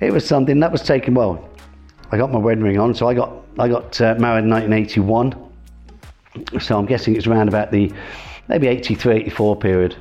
[0.00, 1.48] it was something that was taken well.
[2.12, 5.34] I got my wedding ring on, so I got I got uh, married in 1981.
[6.60, 7.92] So I'm guessing it's around about the
[8.48, 9.96] maybe 83, 84 period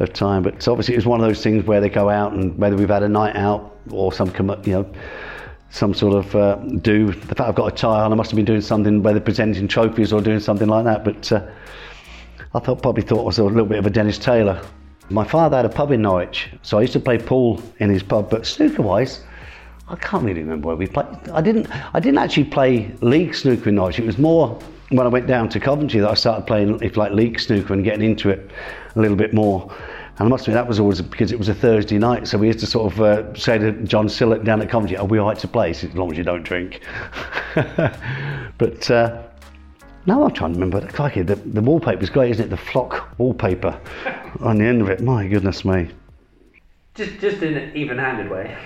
[0.00, 0.42] of time.
[0.42, 2.88] But obviously, it was one of those things where they go out and whether we've
[2.88, 4.32] had a night out or some,
[4.64, 4.92] you know,
[5.70, 7.06] some sort of uh, do.
[7.12, 9.68] The fact I've got a tie on, I must have been doing something, whether presenting
[9.68, 11.04] trophies or doing something like that.
[11.04, 11.46] But uh,
[12.54, 14.60] I thought probably thought I was a little bit of a Dennis Taylor.
[15.10, 18.02] My father had a pub in Norwich, so I used to play pool in his
[18.02, 18.28] pub.
[18.28, 19.22] But snooker-wise,
[19.88, 21.06] I can't really remember where we played.
[21.32, 21.68] I didn't.
[21.94, 23.98] I didn't actually play league snooker in Norwich.
[23.98, 24.58] It was more
[24.90, 27.84] when I went down to Coventry that I started playing, if like league snooker and
[27.84, 28.50] getting into it
[28.94, 29.72] a little bit more.
[30.18, 32.46] And I must admit that was always because it was a Thursday night, so we
[32.46, 35.28] used to sort of uh, say to John Sillett down at Coventry, "Are we all
[35.28, 35.70] right to play?
[35.70, 36.80] As long as you don't drink."
[37.54, 39.22] but uh,
[40.06, 40.86] now I'm trying to remember.
[40.88, 42.48] Crikey, the, the wallpaper is great, isn't it?
[42.48, 43.78] The flock wallpaper
[44.40, 45.00] on the end of it.
[45.00, 45.90] My goodness me.
[46.94, 48.56] Just, just in an even-handed way.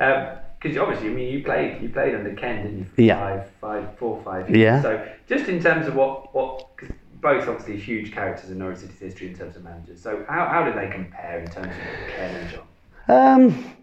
[0.00, 0.28] um,
[0.64, 2.86] because obviously, I mean, you played you played under Ken, didn't you?
[2.94, 3.18] For yeah.
[3.18, 4.58] Five, five, four, five years.
[4.58, 4.82] Yeah.
[4.82, 6.88] So just in terms of what what cause
[7.20, 10.00] both obviously huge characters in Norwich City's history in terms of managers.
[10.00, 12.66] So how, how do they compare in terms of Ken and John?
[13.08, 13.74] Um,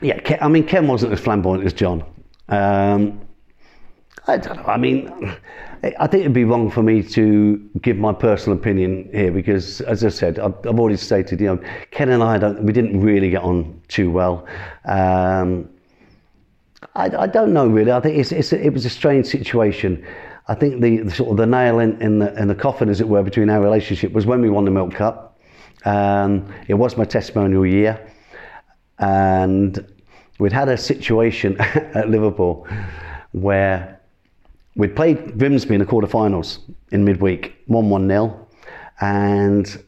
[0.00, 2.04] yeah, Ken, I mean, Ken wasn't as flamboyant as John.
[2.48, 3.20] Um,
[4.26, 4.64] I don't know.
[4.64, 5.36] I mean,
[5.98, 10.02] I think it'd be wrong for me to give my personal opinion here because, as
[10.02, 13.42] I said, I've, already stated, you know, Ken and I don't, we didn't really get
[13.42, 14.46] on too well.
[14.86, 15.68] Um,
[16.94, 17.92] I, I, don't know really.
[17.92, 20.06] I think it's, it's, it was a strange situation.
[20.48, 23.02] I think the, the, sort of the nail in, in, the, in the coffin, as
[23.02, 25.38] it were, between our relationship was when we won the Milk Cup.
[25.84, 28.10] Um, it was my testimonial year,
[28.98, 29.86] and
[30.38, 32.66] we'd had a situation at Liverpool
[33.32, 33.93] where
[34.76, 36.58] We'd played Grimsby in the quarterfinals
[36.90, 38.48] in midweek, 1 1 0.
[39.00, 39.84] And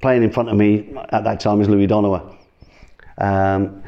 [0.00, 2.36] playing in front of me at that time was Louis Donowa.
[3.18, 3.82] Um,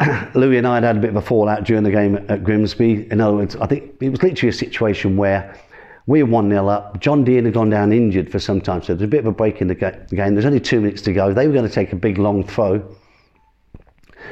[0.34, 3.10] Louis and I had had a bit of a fallout during the game at, Grimsby.
[3.10, 5.58] In other words, I think it was literally a situation where
[6.06, 7.00] we were 1 0 up.
[7.00, 9.32] John Deehan had gone down injured for some time, so there's a bit of a
[9.32, 10.34] break in the, ga- game.
[10.34, 11.34] There's only two minutes to go.
[11.34, 12.96] They were going to take a big long throw.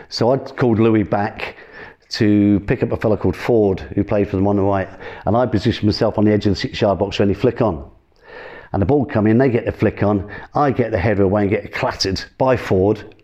[0.08, 1.56] So I called Louis back
[2.08, 4.88] to pick up a fellow called Ford who played for them on the right,
[5.24, 7.90] and I positioned myself on the edge of the six-yard box for any flick on.
[8.72, 11.42] And the ball come in, they get the flick on, I get the header away
[11.42, 13.14] and get clattered by Ford.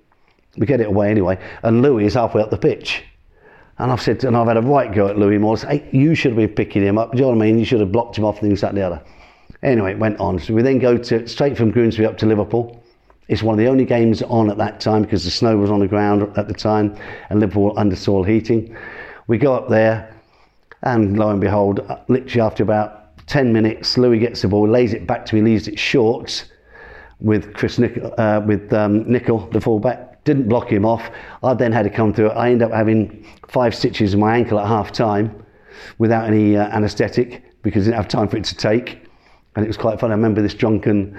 [0.57, 3.05] We get it away anyway, and Louis is halfway up the pitch.
[3.79, 5.63] And I've said, and I've had a right go at Louis Morris.
[5.63, 7.13] Hey, you should have been picking him up.
[7.13, 7.59] Do you know what I mean?
[7.59, 9.03] You should have blocked him off things that and the other.
[9.63, 10.39] Anyway, it went on.
[10.39, 12.82] So we then go to straight from Grimsby up to Liverpool.
[13.29, 15.81] It's one of the only games on at that time because the snow was on
[15.81, 16.97] the ground at the time
[17.31, 18.77] and Liverpool under soil heating.
[19.29, 20.15] We go up there,
[20.83, 24.93] and lo and behold, uh, literally after about 10 minutes, Louis gets the ball, lays
[24.93, 26.49] it back to me, leaves it short
[27.21, 30.25] with Chris uh, with um, Nicol, the fullback.
[30.25, 31.11] Didn't block him off.
[31.43, 32.35] I then had to come through it.
[32.35, 35.45] I end up having five stitches in my ankle at half time
[35.99, 39.01] without any uh, anaesthetic because I didn't have time for it to take.
[39.57, 40.11] And it was quite fun.
[40.11, 41.19] I remember this drunken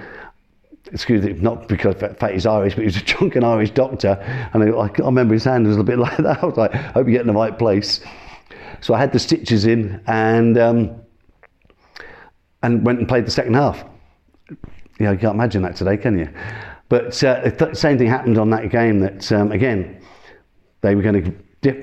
[0.92, 4.18] excuse me, not because Fat he's Irish, but he was a drunken Irish doctor.
[4.52, 6.42] And I, I, remember his hand was a bit like that.
[6.42, 8.00] I was like, I hope you get in the right place.
[8.80, 11.00] So I had the stitches in and um,
[12.62, 13.84] and went and played the second half.
[15.00, 16.28] Know, you can't imagine that today, can you?
[16.88, 20.00] But uh, the same thing happened on that game that, um, again,
[20.82, 21.32] they were going to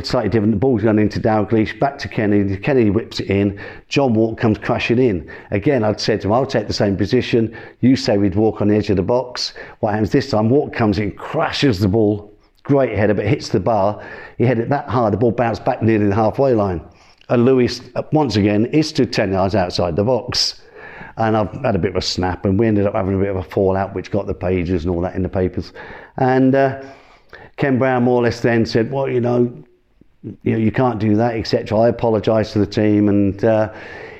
[0.03, 0.51] slightly different.
[0.53, 2.57] The ball's going into Dalglish, back to Kennedy.
[2.57, 3.59] Kennedy whips it in.
[3.87, 5.29] John Wark comes crashing in.
[5.51, 7.55] Again, I'd said to him, I'll take the same position.
[7.81, 9.53] You say we'd walk on the edge of the box.
[9.79, 10.49] What happens this time?
[10.49, 12.31] Wark comes in, crashes the ball.
[12.63, 14.03] Great header, but hits the bar.
[14.37, 16.81] He it that hard, the ball bounced back nearly the halfway line.
[17.29, 20.61] And Louis, uh, once again, is stood 10 yards outside the box.
[21.17, 23.29] And I've had a bit of a snap, and we ended up having a bit
[23.29, 25.73] of a fallout, which got the pages and all that in the papers.
[26.17, 26.83] And uh,
[27.57, 29.51] Ken Brown more or less then said, Well, you know,
[30.23, 31.79] you know, you can't do that, etc.
[31.79, 33.73] I apologised to the team, and uh,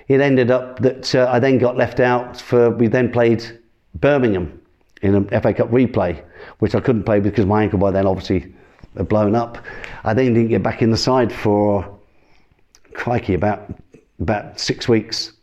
[0.07, 2.69] it ended up that uh, I then got left out for.
[2.71, 3.59] We then played
[3.95, 4.59] Birmingham
[5.01, 6.23] in an FA Cup replay,
[6.59, 8.53] which I couldn't play because my ankle by then obviously
[8.97, 9.57] had blown up.
[10.03, 11.99] I then didn't get back in the side for
[12.93, 13.73] crikey about
[14.19, 15.33] about six weeks.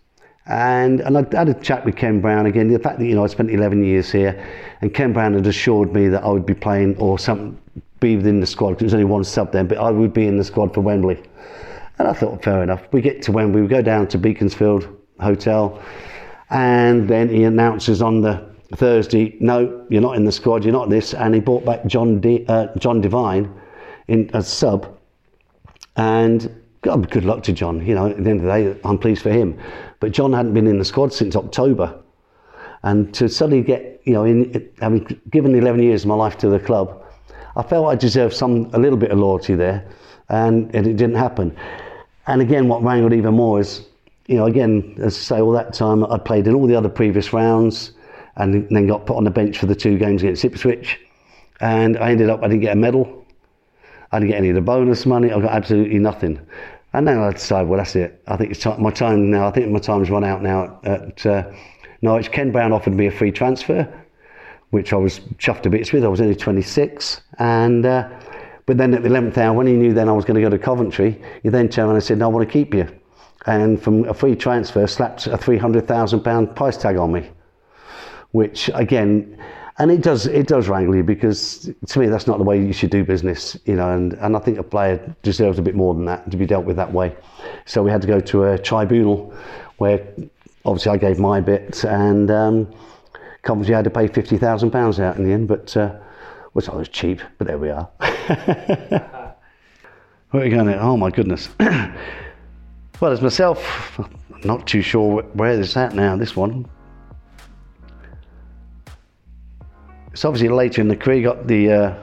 [0.47, 2.73] And, and I had a chat with Ken Brown again.
[2.73, 4.43] The fact that you know I spent 11 years here,
[4.81, 7.59] and Ken Brown had assured me that I would be playing or some
[8.01, 10.27] be within the squad because there was only one sub then, but I would be
[10.27, 11.23] in the squad for Wembley.
[11.99, 12.83] And I thought, fair enough.
[12.93, 14.89] We get to Wembley, we go down to Beaconsfield
[15.21, 15.83] Hotel,
[16.51, 20.91] and then he announces on the Thursday, no, you're not in the squad, you're not
[20.91, 21.15] this.
[21.15, 23.53] And he brought back John, D, uh, John Devine
[24.09, 24.97] in as sub.
[25.97, 27.85] And God, good luck to John.
[27.85, 29.59] You know, at the end of the day, I'm pleased for him.
[30.01, 31.99] But John hadn't been in the squad since October.
[32.83, 36.49] And to suddenly get, you know, in, having given 11 years of my life to
[36.49, 37.03] the club,
[37.59, 39.85] I felt I deserved some a little bit of loyalty there,
[40.29, 41.55] and, and it didn't happen.
[42.29, 43.85] And again, what wrangled even more is,
[44.27, 46.89] you know, again, as I say, all that time I played in all the other
[46.89, 47.93] previous rounds,
[48.37, 51.01] and then got put on the bench for the two games against Ipswich,
[51.61, 53.27] and I ended up I didn't get a medal,
[54.13, 56.41] I didn't get any of the bonus money, I got absolutely nothing.
[56.93, 58.23] And then I decided, well, that's it.
[58.29, 59.47] I think it's t- my time now.
[59.47, 61.51] I think my time's run out now at uh,
[62.01, 62.31] Norwich.
[62.33, 63.87] Ken Brown offered me a free transfer
[64.71, 66.05] which I was chuffed to bits with.
[66.05, 68.09] I was only 26, and uh,
[68.67, 70.51] but then at the 11th hour, when he knew then I was going to go
[70.51, 72.87] to Coventry, he then turned around and said, "No, I want to keep you,"
[73.47, 77.31] and from a free transfer, slapped a 300,000 pound price tag on me,
[78.33, 79.39] which again.
[79.81, 82.73] And it does it does wrangle you because to me that's not the way you
[82.73, 83.93] should do business, you know.
[83.93, 86.65] And, and I think a player deserves a bit more than that to be dealt
[86.65, 87.15] with that way.
[87.65, 89.33] So we had to go to a tribunal
[89.77, 90.05] where
[90.65, 92.75] obviously I gave my bit and um,
[93.43, 95.95] Coventry had to pay £50,000 out in the end, but uh,
[96.53, 97.89] which I was cheap, but there we are.
[100.31, 100.69] Where are we going?
[100.75, 101.49] Oh my goodness.
[101.61, 106.69] well, as myself, I'm not too sure where this at now, this one.
[110.13, 111.95] It's obviously later in the career, got the uh,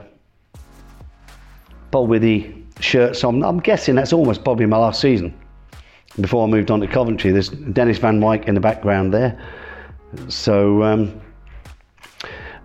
[1.91, 5.37] Poll Withey shirt, so I'm, I'm guessing that's almost probably my last season
[6.19, 7.31] before I moved on to Coventry.
[7.31, 9.39] There's Dennis Van Wijk in the background there.
[10.29, 11.21] So um,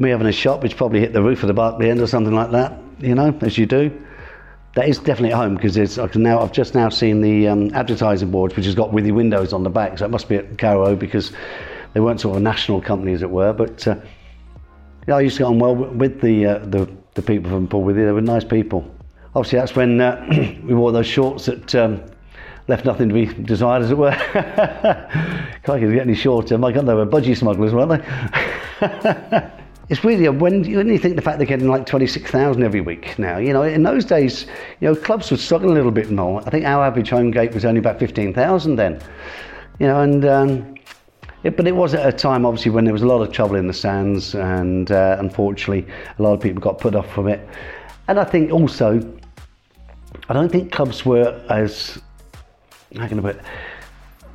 [0.01, 2.35] me having a shop which probably hit the roof of the Barclay end or something
[2.35, 3.91] like that, you know, as you do.
[4.75, 8.55] That is definitely at home because now I've just now seen the um, advertising boards
[8.57, 11.33] which has got Withey windows on the back, so it must be at Carrow because
[11.93, 13.53] they weren't sort of a national company as it were.
[13.53, 13.97] But uh,
[15.09, 17.83] yeah, I used to get on well with the uh, the, the people from Poll
[17.83, 18.05] Withey.
[18.05, 18.89] They were nice people.
[19.35, 20.25] Obviously, that's when uh,
[20.65, 22.01] we wore those shorts that um,
[22.69, 24.13] left nothing to be desired, as it were.
[25.65, 26.57] Can't get any shorter.
[26.59, 28.03] My God, they were budgie smugglers, weren't
[28.81, 29.51] they?
[29.91, 33.39] it's really when, when you think the fact they're getting like 26,000 every week now,
[33.39, 34.47] you know, in those days,
[34.81, 36.41] you know, clubs were struggling a little bit more.
[36.47, 39.03] I think our average home gate was only about 15,000 then,
[39.81, 40.75] you know, and, um,
[41.43, 43.57] it, but it was at a time, obviously, when there was a lot of trouble
[43.57, 47.49] in the stands, and uh, unfortunately, a lot of people got put off from it.
[48.09, 49.01] And I think also,
[50.29, 51.99] I don't think clubs were as,
[52.97, 53.43] how can I put it,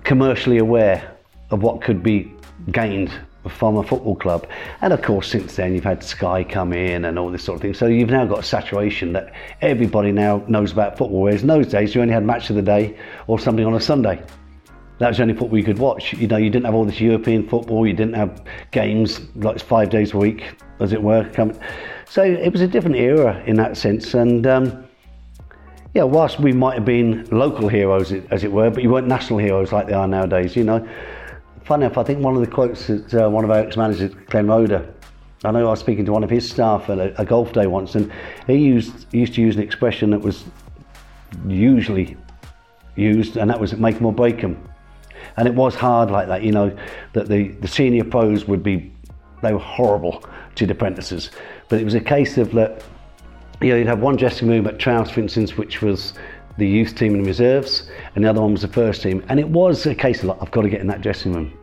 [0.04, 1.16] commercially aware
[1.52, 2.34] of what could be
[2.72, 3.12] gained
[3.50, 4.48] from football club.
[4.82, 7.62] And of course, since then, you've had Sky come in and all this sort of
[7.62, 7.74] thing.
[7.74, 11.22] So you've now got a saturation that everybody now knows about football.
[11.22, 13.82] Whereas in those days, you only had match of the day or something on a
[13.82, 14.22] Sunday.
[15.00, 16.14] That was the only football you could watch.
[16.14, 17.86] You know, you didn't have all this European football.
[17.86, 21.30] You didn't have games like five days a week, as it were.
[22.08, 24.14] So it was a different era in that sense.
[24.14, 24.86] And um,
[25.94, 29.40] yeah, whilst we might have been local heroes, as it were, but you weren't national
[29.40, 30.56] heroes like they are nowadays.
[30.56, 30.88] You know,
[31.66, 34.48] funny enough, I think one of the quotes that uh, one of our ex-managers, Glenn
[34.48, 34.94] Roeder,
[35.44, 37.68] I know I was speaking to one of his staff at a, a golf day
[37.68, 38.12] once, and
[38.48, 40.46] he used he used to use an expression that was
[41.48, 42.18] usually
[42.96, 44.70] used, and that was make them or break them.
[45.38, 46.76] And it was hard like that, you know,
[47.14, 48.94] that the, the senior pros would be,
[49.42, 50.24] they were horrible
[50.56, 51.32] to the apprentices.
[51.68, 52.84] But it was a case of that,
[53.60, 56.14] you know, you'd have one dressing room at Trowse, for instance, which was
[56.58, 59.24] the youth team and reserves, and the other one was the first team.
[59.30, 61.58] And it was a case of like, I've got to get in that dressing room.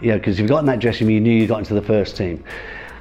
[0.00, 1.82] Yeah, because if you got in that dressing room, you knew you got into the
[1.82, 2.42] first team.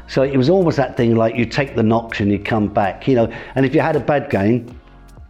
[0.07, 3.07] So it was almost that thing like you take the knocks and you come back,
[3.07, 3.31] you know.
[3.55, 4.79] And if you had a bad game,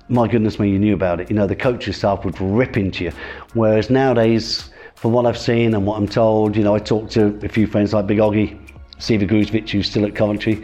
[0.07, 1.29] my goodness me, you knew about it.
[1.29, 3.11] You know, the coaching staff would rip into you.
[3.53, 7.39] Whereas nowadays, from what I've seen and what I'm told, you know, I talked to
[7.43, 8.57] a few friends like Big Oggy,
[8.97, 10.63] Steve Ogrizovic, who's still at Coventry.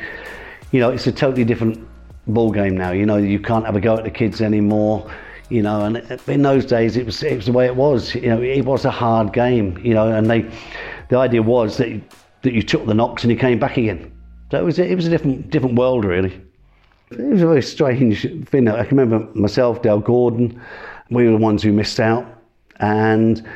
[0.71, 1.87] You know, it's a totally different
[2.27, 2.91] ball game now.
[2.91, 5.09] You know, you can't have a go at the kids anymore.
[5.49, 8.15] You know, and in those days it was it was the way it was.
[8.15, 9.77] You know, it was a hard game.
[9.83, 10.49] You know, and they,
[11.09, 12.01] the idea was that
[12.41, 14.11] that you took the knocks and you came back again.
[14.51, 16.41] So it was a, it was a different different world really.
[17.11, 18.67] It was a very strange thing.
[18.67, 20.59] I can remember myself, Dale Gordon.
[21.11, 22.25] We were the ones who missed out,
[22.79, 23.47] and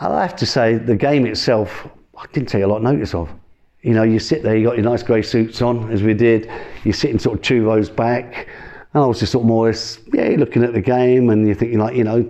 [0.00, 1.86] I have to say, the game itself,
[2.16, 3.28] I didn't take a lot of notice of.
[3.82, 6.50] You know, you sit there, you got your nice grey suits on, as we did.
[6.84, 8.48] You're sitting sort of two rows back,
[8.92, 11.46] and I was just sort of more or less, yeah, looking at the game, and
[11.46, 12.28] you're thinking like, you know,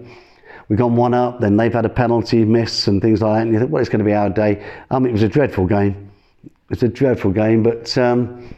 [0.69, 3.53] we've gone one up, then they've had a penalty miss and things like that, and
[3.53, 4.65] you think, well, it's going to be our day.
[4.91, 6.11] Um, it was a dreadful game.
[6.71, 8.55] It's a dreadful game, but um,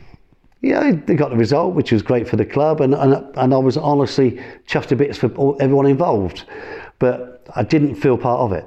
[0.60, 3.58] yeah, they got the result, which was great for the club, and, and, and I
[3.58, 6.44] was honestly chuffed to bits for all, everyone involved,
[6.98, 8.66] but I didn't feel part of it.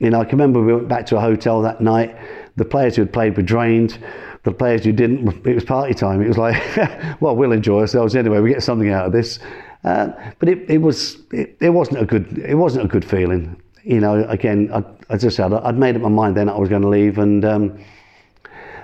[0.00, 2.16] You know, I can remember we went back to a hotel that night.
[2.56, 3.98] The players who had played were drained.
[4.44, 6.22] The players who didn't, it was party time.
[6.22, 6.56] It was like,
[7.20, 8.40] well, we'll enjoy ourselves anyway.
[8.40, 9.38] We get something out of this.
[9.84, 13.60] Uh, but it, it was it, it, wasn't a good it wasn't a good feeling.
[13.82, 16.68] You know, again, I, as I said, I'd made up my mind then I was
[16.68, 17.78] going to leave, and um,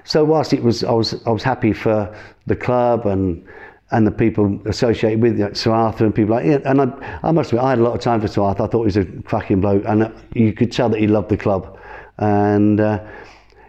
[0.04, 2.14] so whilst it was I was I was happy for
[2.46, 3.46] the club and
[3.90, 7.50] and the people associated with it, Sir Arthur and people like and I, I must
[7.50, 8.62] admit I had a lot of time for Sir Arthur.
[8.62, 11.36] I thought he was a cracking bloke, and you could tell that he loved the
[11.36, 11.78] club.
[12.18, 13.04] And uh,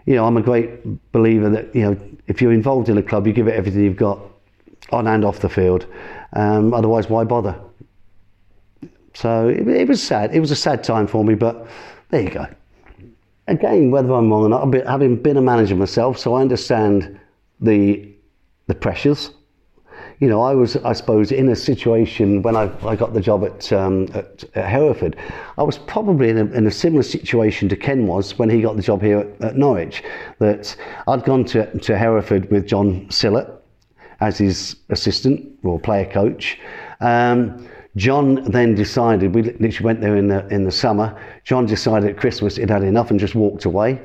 [0.08, 3.28] you know, I'm a great believer that you know if you're involved in a club,
[3.28, 4.20] you give it everything you've got,
[4.92, 5.86] on and off the field.
[6.34, 7.60] Um, otherwise, why bother?
[9.14, 10.34] So it, it, was sad.
[10.34, 11.68] It was a sad time for me, but
[12.10, 12.48] there you go.
[13.48, 17.20] Again, whether I'm wrong or not, having been a manager myself, so I understand
[17.60, 18.10] the
[18.68, 19.32] the pressures
[20.20, 23.44] you know, I was, I suppose, in a situation when I, I got the job
[23.44, 25.16] at, um, at, at, Hereford,
[25.58, 28.76] I was probably in a, in a, similar situation to Ken was when he got
[28.76, 30.04] the job here at, at Norwich.
[30.40, 30.76] That
[31.08, 33.52] I'd gone to, to Hereford with John Sillett
[34.20, 36.60] as his assistant or player coach.
[37.00, 41.20] Um, John then decided, we literally went there in the, in the summer.
[41.44, 44.02] John decided at Christmas he'd had enough and just walked away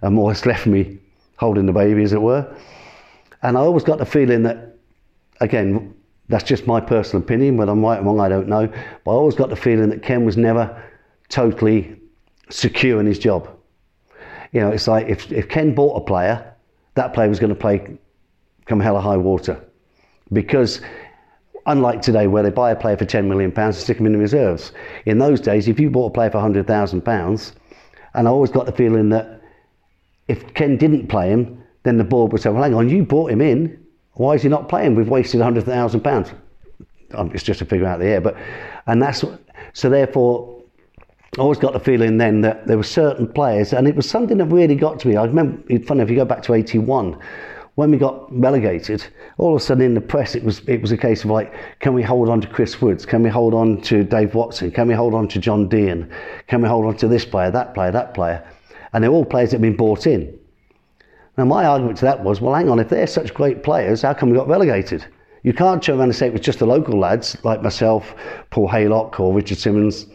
[0.00, 0.98] and more or less left me
[1.36, 2.54] holding the baby, as it were.
[3.42, 4.76] And I always got the feeling that
[5.40, 5.94] again,
[6.28, 7.56] that's just my personal opinion.
[7.56, 8.66] Whether I'm right or wrong, I don't know.
[9.04, 10.82] But I always got the feeling that Ken was never
[11.28, 11.96] totally
[12.50, 13.48] secure in his job.
[14.52, 16.54] You know, it's like if, if Ken bought a player,
[16.94, 17.98] that player was going to play
[18.66, 19.60] come hell or high water.
[20.32, 20.80] Because
[21.66, 24.18] unlike today where they buy a player for £10 million and stick him in the
[24.18, 24.72] reserves,
[25.06, 27.52] in those days, if you bought a player for £100,000,
[28.14, 29.42] and I always got the feeling that
[30.28, 33.30] if Ken didn't play him, then the board would say, well, hang on, you bought
[33.30, 33.84] him in,
[34.14, 34.94] why is he not playing?
[34.94, 36.32] We've wasted hundred thousand pounds.
[37.14, 38.36] Um, it's just a figure out of the air, but
[38.86, 39.24] and that's
[39.72, 39.90] so.
[39.90, 40.62] Therefore,
[41.38, 44.38] I always got the feeling then that there were certain players, and it was something
[44.38, 45.16] that really got to me.
[45.16, 47.18] I remember, funny if you go back to '81
[47.76, 49.06] when we got relegated,
[49.38, 51.52] all of a sudden in the press it was it was a case of like,
[51.78, 53.06] can we hold on to Chris Woods?
[53.06, 54.70] Can we hold on to Dave Watson?
[54.70, 56.10] Can we hold on to John Deehan?
[56.46, 58.46] Can we hold on to this player, that player, that player?
[58.92, 60.38] And they're all players that have been bought in.
[61.38, 64.14] Now, my argument to that was, well, hang on, if they're such great players, how
[64.14, 65.06] come we got relegated?
[65.42, 68.14] You can't turn around and say it was just the local lads like myself,
[68.50, 70.06] Paul Haylock, or Richard Symonds,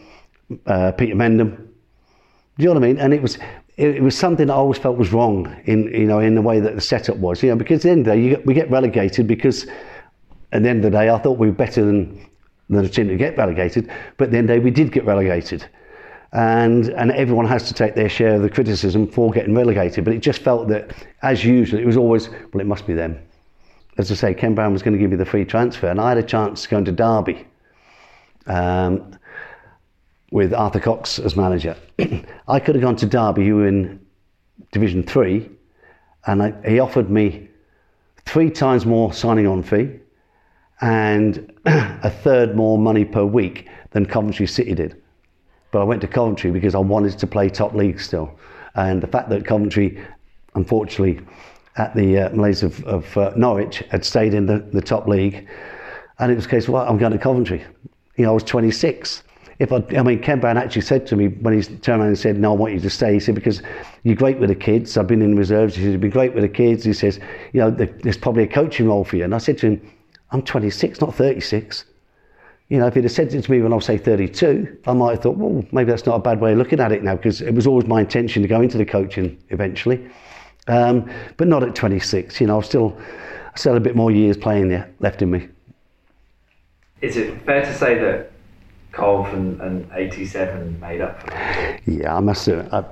[0.66, 1.56] uh, Peter Mendham.
[1.56, 2.98] Do you know what I mean?
[2.98, 3.36] And it was
[3.76, 6.60] it, it, was something I always felt was wrong in you know in the way
[6.60, 7.42] that the setup was.
[7.42, 9.66] You know, because at the end of the day, you, we get relegated because
[10.52, 12.24] at the end of the day, I thought we were better than
[12.70, 15.68] than a team to get relegated, but at the the day, we did get relegated.
[16.36, 20.04] And and everyone has to take their share of the criticism for getting relegated.
[20.04, 23.18] But it just felt that, as usual, it was always well, it must be them.
[23.96, 26.10] As I say, Ken Brown was going to give me the free transfer, and I
[26.10, 27.46] had a chance to go into Derby
[28.46, 29.18] um,
[30.30, 31.74] with Arthur Cox as manager.
[32.48, 33.98] I could have gone to Derby, who were in
[34.72, 35.48] Division Three,
[36.26, 37.48] and I, he offered me
[38.26, 40.00] three times more signing on fee
[40.82, 45.00] and a third more money per week than Coventry City did.
[45.70, 48.38] But I went to Coventry because I wanted to play top league still.
[48.74, 50.04] And the fact that Coventry,
[50.54, 51.24] unfortunately,
[51.76, 55.46] at the uh, Malays of, of uh, Norwich, had stayed in the, the top league,
[56.18, 57.64] and it was a case well, I'm going to Coventry.
[58.16, 59.22] You know, I was 26.
[59.58, 62.18] If I, I mean, Ken Brown actually said to me when he turned around and
[62.18, 63.62] said, "No, I want you to stay." He said, "Because
[64.02, 64.96] you're great with the kids.
[64.96, 67.18] I've been in reserves." He said, "You've been great with the kids." He says,
[67.52, 69.92] "You know, there's probably a coaching role for you." And I said to him,
[70.30, 71.86] "I'm 26, not 36."
[72.68, 74.92] You know, if he'd have said it to me when I was, say, 32, I
[74.92, 77.14] might have thought, well, maybe that's not a bad way of looking at it now,
[77.14, 80.10] because it was always my intention to go into the coaching eventually.
[80.66, 82.40] Um, but not at 26.
[82.40, 85.30] You know, I've still, I still had a bit more years playing there left in
[85.30, 85.48] me.
[87.02, 88.32] Is it fair to say that
[88.90, 91.80] Cov and, and 87 made up for that?
[91.86, 92.72] Yeah, I must have.
[92.74, 92.84] I,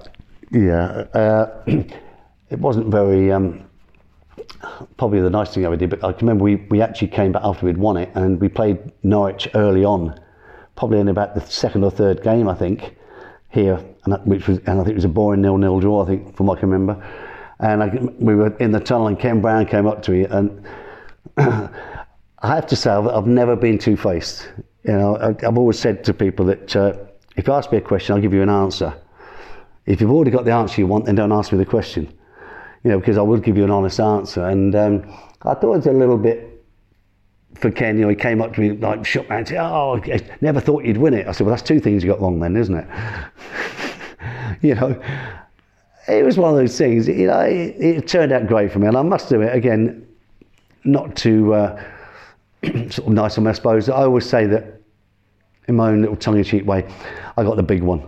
[0.53, 3.33] yeah, uh, it wasn't very.
[3.33, 3.64] Um,
[4.97, 7.33] probably the nice thing I ever did, but I can remember we, we actually came
[7.33, 10.19] back after we'd won it and we played Norwich early on,
[10.77, 12.97] probably in about the second or third game, I think,
[13.51, 16.07] here, and that, which was, and I think it was a boring nil-nil draw, I
[16.07, 17.05] think, from what I can remember.
[17.61, 17.87] And I,
[18.19, 20.67] we were in the tunnel, and Ken Brown came up to me, and
[21.37, 21.69] I
[22.43, 24.49] have to say, I've, I've never been two-faced.
[24.85, 26.95] You know, I, I've always said to people that uh,
[27.37, 28.95] if you ask me a question, I'll give you an answer.
[29.87, 32.13] If you've already got the answer you want, then don't ask me the question
[32.85, 34.45] you know, because I would give you an honest answer.
[34.47, 35.03] And um,
[35.43, 36.51] I thought it was a little bit
[37.55, 40.21] for Ken, you know, he came up to me like shook my said, Oh, I
[40.41, 41.27] never thought you'd win it.
[41.27, 42.87] I said, Well, that's two things you got wrong then, isn't it?
[44.63, 45.01] you know,
[46.09, 48.89] it was one of those things, you know, it, it, turned out great for me.
[48.89, 50.07] And I must do it again,
[50.83, 51.85] not to uh,
[52.91, 54.81] sort of nice on me, I suppose, I always say that
[55.69, 56.87] in my own little tongue in cheek way,
[57.37, 58.03] I got the big one.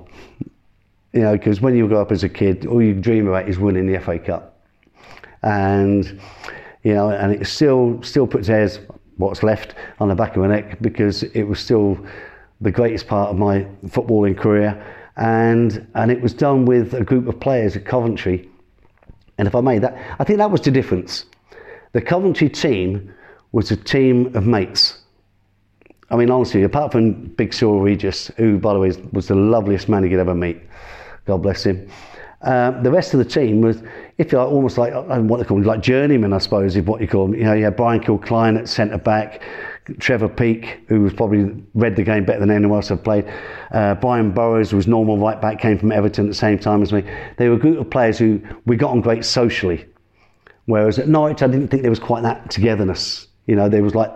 [1.13, 3.59] You know, because when you grow up as a kid, all you dream about is
[3.59, 4.56] winning the FA Cup
[5.47, 6.21] and
[6.83, 8.81] you know, and it still still puts hairs
[9.17, 11.99] what's left on the back of my neck because it was still
[12.61, 14.71] the greatest part of my footballing career,
[15.17, 18.49] and and it was done with a group of players at Coventry,
[19.39, 21.25] and if I may, that I think that was the difference.
[21.93, 23.15] The Coventry team
[23.53, 24.99] was a team of mates.
[26.11, 29.89] I mean, honestly, apart from Big Cyril Regis, who, by the way, was the loveliest
[29.89, 30.61] man you could ever meet,
[31.25, 31.89] God bless him.
[32.43, 33.83] Uh, the rest of the team was,
[34.19, 37.01] if you like, almost like I what they call like journeymen, I suppose, is what
[37.01, 37.35] you call them.
[37.35, 39.43] You know, you had Brian Kilcline at centre back,
[39.99, 43.25] Trevor Peake, who was probably read the game better than anyone else I've played.
[43.73, 46.93] Uh, Brian Borrows was normal right back, came from Everton at the same time as
[46.93, 47.05] me.
[47.39, 49.87] They were a group of players who we got on great socially.
[50.67, 53.29] Whereas at Norwich, I didn't think there was quite that togetherness.
[53.47, 54.13] You know, there was like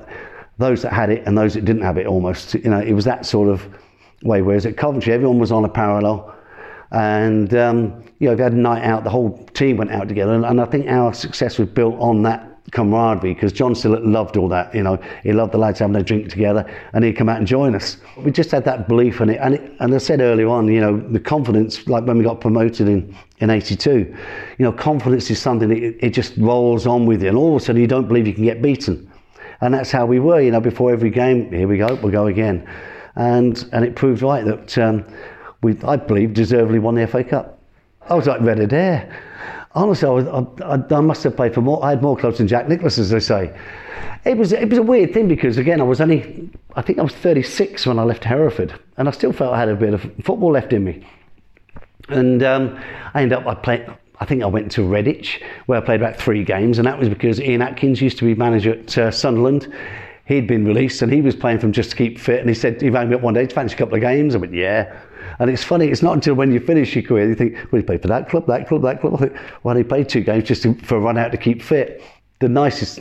[0.59, 2.55] those that had it and those that didn't have it almost.
[2.55, 3.67] You know, it was that sort of
[4.25, 4.43] way.
[4.43, 6.35] Whereas at Coventry, everyone was on a parallel.
[6.93, 10.33] And, um, you know, we had a night out, the whole team went out together.
[10.33, 14.37] And, and I think our success was built on that camaraderie because John Sillett loved
[14.37, 14.75] all that.
[14.75, 17.47] You know, he loved the lads having a drink together and he'd come out and
[17.47, 17.97] join us.
[18.19, 19.39] We just had that belief in it.
[19.41, 22.41] And, it, and I said earlier on, you know, the confidence, like when we got
[22.41, 23.91] promoted in, in 82,
[24.59, 27.29] you know, confidence is something that it, it just rolls on with you.
[27.29, 29.11] And all of a sudden you don't believe you can get beaten.
[29.61, 32.27] And that's how we were, you know, before every game, here we go, we'll go
[32.27, 32.67] again.
[33.17, 35.05] And, and it proved right that um,
[35.63, 37.61] we, I believe, deservedly won the FA Cup.
[38.09, 39.09] I was like red hair.
[39.73, 40.27] Honestly, I, was,
[40.63, 41.85] I, I, must have played for more.
[41.85, 43.57] I had more clubs than Jack Nicklaus, as they say.
[44.25, 47.03] It was it was a weird thing because again, I was only I think I
[47.03, 50.03] was 36 when I left Hereford, and I still felt I had a bit of
[50.25, 51.07] football left in me.
[52.09, 52.79] And um,
[53.15, 53.87] I ended up I played.
[54.19, 57.09] I think I went to Redditch where I played about three games, and that was
[57.09, 59.73] because Ian Atkins used to be manager at uh, Sunderland.
[60.27, 62.41] He'd been released and he was playing from just to keep fit.
[62.41, 64.35] And he said, "He rang me up one day to fancy a couple of games."
[64.35, 65.01] I went, "Yeah."
[65.41, 67.83] And it's funny, it's not until when you finish your career you think, well, he
[67.83, 69.15] played for that club, that club, that club.
[69.15, 71.63] I think, well, he played two games just to, for a run out to keep
[71.63, 72.03] fit.
[72.41, 73.01] The nicest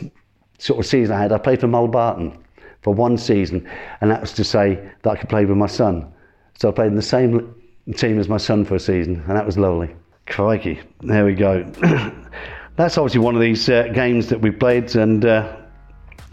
[0.58, 2.42] sort of season I had, I played for Barton
[2.80, 3.68] for one season,
[4.00, 6.10] and that was to say that I could play with my son.
[6.58, 7.54] So I played in the same
[7.94, 9.94] team as my son for a season, and that was lovely.
[10.26, 11.62] Crikey, there we go.
[12.76, 15.56] That's obviously one of these uh, games that we played, and uh,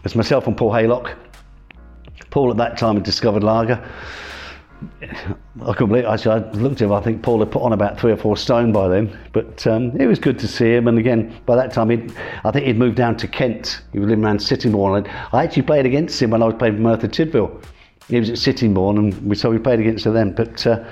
[0.05, 1.17] it's myself and Paul Haylock.
[2.29, 3.85] Paul at that time had discovered lager.
[5.01, 6.05] I couldn't believe.
[6.05, 6.93] Actually, I looked at him.
[6.93, 9.17] I think Paul had put on about three or four stone by then.
[9.33, 10.87] But um, it was good to see him.
[10.87, 12.13] And again, by that time, he'd,
[12.45, 13.81] I think he'd moved down to Kent.
[13.91, 14.97] He was living around Sittingbourne.
[14.97, 17.63] And I actually played against him when I was playing for Merthyr Tydfil.
[18.07, 20.31] He was at Sittingbourne, and we, so we played against them.
[20.31, 20.83] But uh,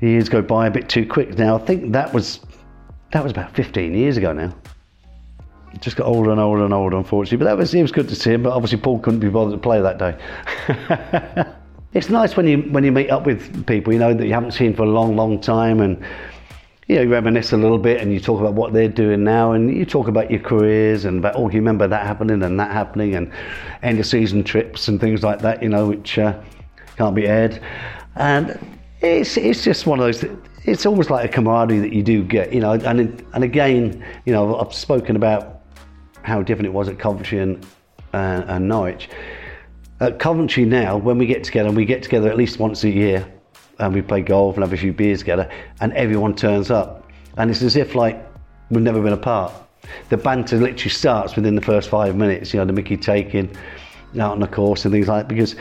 [0.00, 1.38] years go by a bit too quick.
[1.38, 2.40] Now I think that was
[3.12, 4.54] that was about 15 years ago now.
[5.80, 7.38] Just got older and older and older, unfortunately.
[7.38, 8.42] But that was it was good to see him.
[8.42, 11.46] But obviously Paul couldn't be bothered to play that day.
[11.92, 14.52] it's nice when you when you meet up with people you know that you haven't
[14.52, 16.02] seen for a long, long time, and
[16.86, 19.52] you know you reminisce a little bit, and you talk about what they're doing now,
[19.52, 22.70] and you talk about your careers and about oh, you remember that happening and that
[22.70, 23.32] happening, and
[23.82, 26.40] end of season trips and things like that, you know, which uh,
[26.96, 27.60] can't be aired,
[28.16, 28.58] and
[29.00, 30.24] it's it's just one of those.
[30.66, 34.32] It's almost like a camaraderie that you do get, you know, and and again, you
[34.32, 35.62] know, I've spoken about
[36.22, 37.64] how different it was at Coventry and,
[38.12, 39.08] uh, and Norwich.
[40.00, 42.88] At Coventry now, when we get together, and we get together at least once a
[42.88, 43.26] year,
[43.78, 45.48] and we play golf and have a few beers together,
[45.80, 48.26] and everyone turns up, and it's as if like
[48.70, 49.52] we've never been apart.
[50.08, 52.54] The banter literally starts within the first five minutes.
[52.54, 53.54] You know, the Mickey taking
[54.18, 55.54] out on the course and things like that, because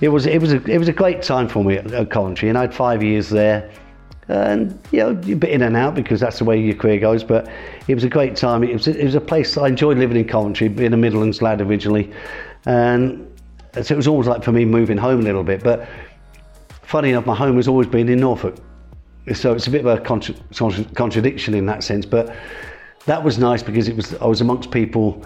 [0.00, 2.48] it was it was a it was a great time for me at, at Coventry,
[2.48, 3.70] and I had five years there
[4.28, 7.24] and you know a bit in and out because that's the way your career goes.
[7.24, 7.48] But
[7.88, 8.62] it was a great time.
[8.62, 11.60] It was it was a place I enjoyed living in Coventry, being a Midlands lad
[11.60, 12.12] originally,
[12.66, 13.26] and
[13.74, 15.62] so it was always like for me moving home a little bit.
[15.62, 15.88] But
[16.82, 18.56] funny enough, my home has always been in Norfolk,
[19.32, 20.34] so it's a bit of a contra-
[20.94, 22.04] contradiction in that sense.
[22.06, 22.34] But
[23.06, 25.24] that was nice because it was I was amongst people.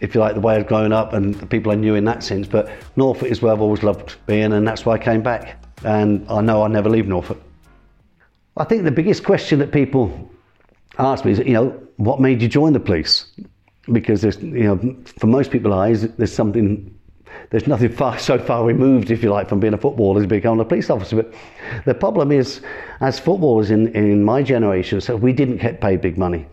[0.00, 2.22] If you like the way I'd grown up and the people I knew in that
[2.22, 5.62] sense, but Norfolk is where I've always loved being, and that's why I came back.
[5.84, 7.40] And I know I'll never leave Norfolk.
[8.58, 10.30] I think the biggest question that people
[10.98, 13.26] ask me is, you know, what made you join the police?
[13.92, 16.95] Because there's, you know, for most people's eyes, there's something,
[17.50, 20.60] there's nothing far so far removed, if you like, from being a footballer as becoming
[20.60, 21.16] a police officer.
[21.16, 21.34] But
[21.84, 22.60] the problem is,
[23.00, 26.46] as footballers in, in my generation, so we didn't get paid big money.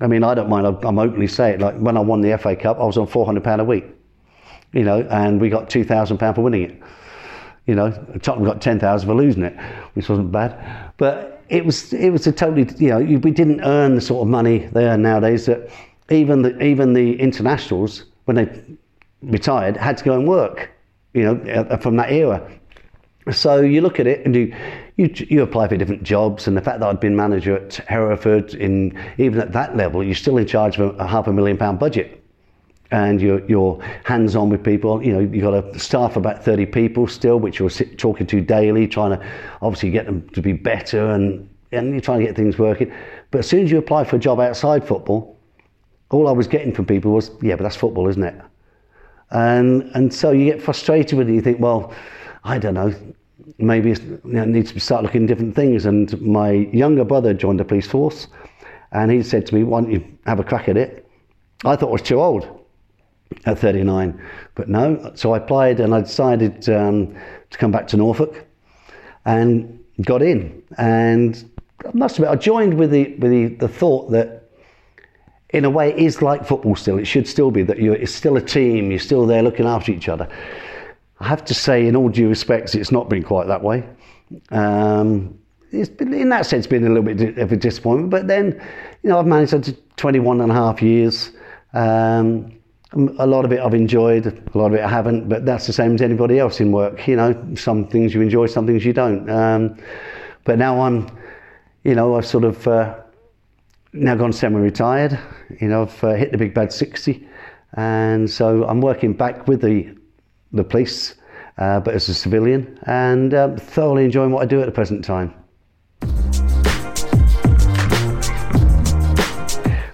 [0.00, 0.66] I mean, I don't mind.
[0.66, 1.60] I'm openly saying, it.
[1.60, 3.84] like when I won the FA Cup, I was on 400 pound a week,
[4.72, 6.82] you know, and we got 2,000 pound for winning it.
[7.66, 9.56] You know, Tottenham got 10,000 for losing it,
[9.94, 10.92] which wasn't bad.
[10.96, 14.28] But it was it was a totally you know we didn't earn the sort of
[14.28, 15.70] money they earn nowadays that
[16.10, 18.62] even the even the internationals when they
[19.30, 20.70] retired had to go and work
[21.12, 22.50] you know uh, from that era
[23.30, 24.54] so you look at it and you
[24.96, 28.54] you, you apply for different jobs and the fact that I'd been manager at Hereford
[28.54, 31.78] in even at that level you're still in charge of a, half a million pound
[31.78, 32.24] budget
[32.94, 35.02] and you're, you're hands on with people.
[35.02, 38.40] You know, you've got a staff of about 30 people still, which you're talking to
[38.40, 39.26] daily, trying to
[39.62, 42.92] obviously get them to be better and, and you're trying to get things working.
[43.32, 45.36] But as soon as you apply for a job outside football,
[46.10, 48.40] all I was getting from people was, yeah, but that's football, isn't it?
[49.30, 51.34] And, and so you get frustrated with it.
[51.34, 51.92] You think, well,
[52.44, 52.94] I don't know,
[53.58, 55.86] maybe it you know, needs to start looking at different things.
[55.86, 58.28] And my younger brother joined the police force
[58.92, 61.08] and he said to me, why don't you have a crack at it?
[61.64, 62.64] I thought I was too old
[63.46, 64.20] at 39.
[64.54, 67.14] But no, so I applied and I decided um,
[67.50, 68.46] to come back to Norfolk
[69.24, 70.62] and got in.
[70.78, 71.50] And
[71.84, 74.43] I must admit, I joined with the, with the, the thought that
[75.54, 76.98] in a way it is like football still.
[76.98, 79.92] It should still be that you're, it's still a team, you're still there looking after
[79.92, 80.28] each other.
[81.20, 83.88] I have to say, in all due respects, it's not been quite that way.
[84.50, 85.38] Um,
[85.70, 88.10] it's been, in that sense, been a little bit of a disappointment.
[88.10, 88.60] But then,
[89.02, 91.30] you know, I've managed 21 and a half years.
[91.72, 92.52] Um,
[93.18, 95.72] a lot of it I've enjoyed, a lot of it I haven't, but that's the
[95.72, 97.06] same as anybody else in work.
[97.06, 99.30] You know, some things you enjoy, some things you don't.
[99.30, 99.76] Um,
[100.44, 101.08] but now I'm,
[101.84, 102.94] you know, I've sort of uh,
[103.94, 105.18] now gone semi-retired.
[105.60, 107.28] You know, I've uh, hit the big bad 60,
[107.74, 109.94] and so I'm working back with the
[110.52, 111.14] the police,
[111.58, 115.04] uh, but as a civilian, and um, thoroughly enjoying what I do at the present
[115.04, 115.34] time.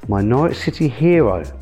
[0.09, 1.53] My Norwich City hero Do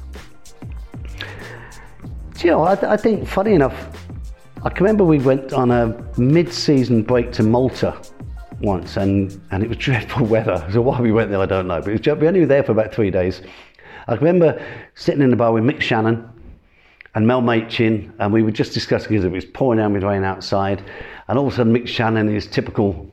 [2.46, 3.90] you know, I, I think, funny enough,
[4.64, 8.00] I can remember we went on a mid-season break to Malta
[8.60, 10.66] once, and, and it was dreadful weather.
[10.72, 11.80] So why we went there, I don't know.
[11.80, 13.42] But was, we only were there for about three days.
[14.06, 16.28] I remember sitting in the bar with Mick Channon
[17.14, 20.24] and Mel Machin, and we were just discussing because it was pouring down with rain
[20.24, 20.82] outside,
[21.28, 23.12] and all of a sudden Mick Channon, his typical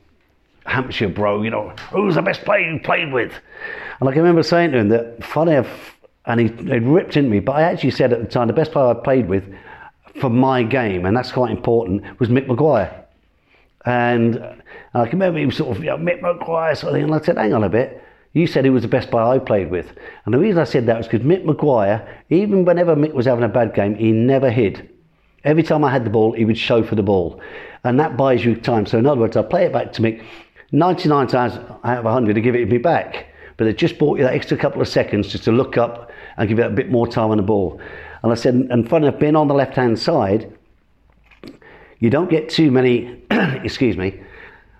[0.66, 3.32] Hampshire bro, you know, who's the best player you played with?
[4.00, 7.30] And I can remember saying to him that, funny enough, and he, he ripped into
[7.30, 7.40] me.
[7.40, 9.44] But I actually said at the time the best player I played with
[10.20, 13.04] for my game, and that's quite important, was Mick McGuire.
[13.84, 14.62] And,
[14.96, 17.04] and I can remember him sort of, you know, Mick McGuire sort of thing.
[17.04, 18.02] And I said, hang on a bit.
[18.32, 19.92] You said he was the best player I played with.
[20.24, 23.44] And the reason I said that was because Mick McGuire, even whenever Mick was having
[23.44, 24.88] a bad game, he never hid.
[25.44, 27.42] Every time I had the ball, he would show for the ball.
[27.84, 28.86] And that buys you time.
[28.86, 30.24] So, in other words, I play it back to Mick
[30.72, 33.26] 99 times out of 100 to give it to me back.
[33.58, 36.48] But it just bought you that extra couple of seconds just to look up and
[36.48, 37.78] give it a bit more time on the ball.
[38.22, 40.50] And I said, and funny enough, being on the left hand side,
[41.98, 44.22] you don't get too many, excuse me,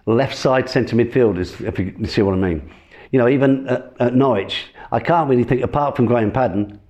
[0.06, 2.70] left side centre midfielders, if you see what I mean.
[3.10, 6.80] You know, even at, at Norwich, I can't really think, apart from Graham Paddon,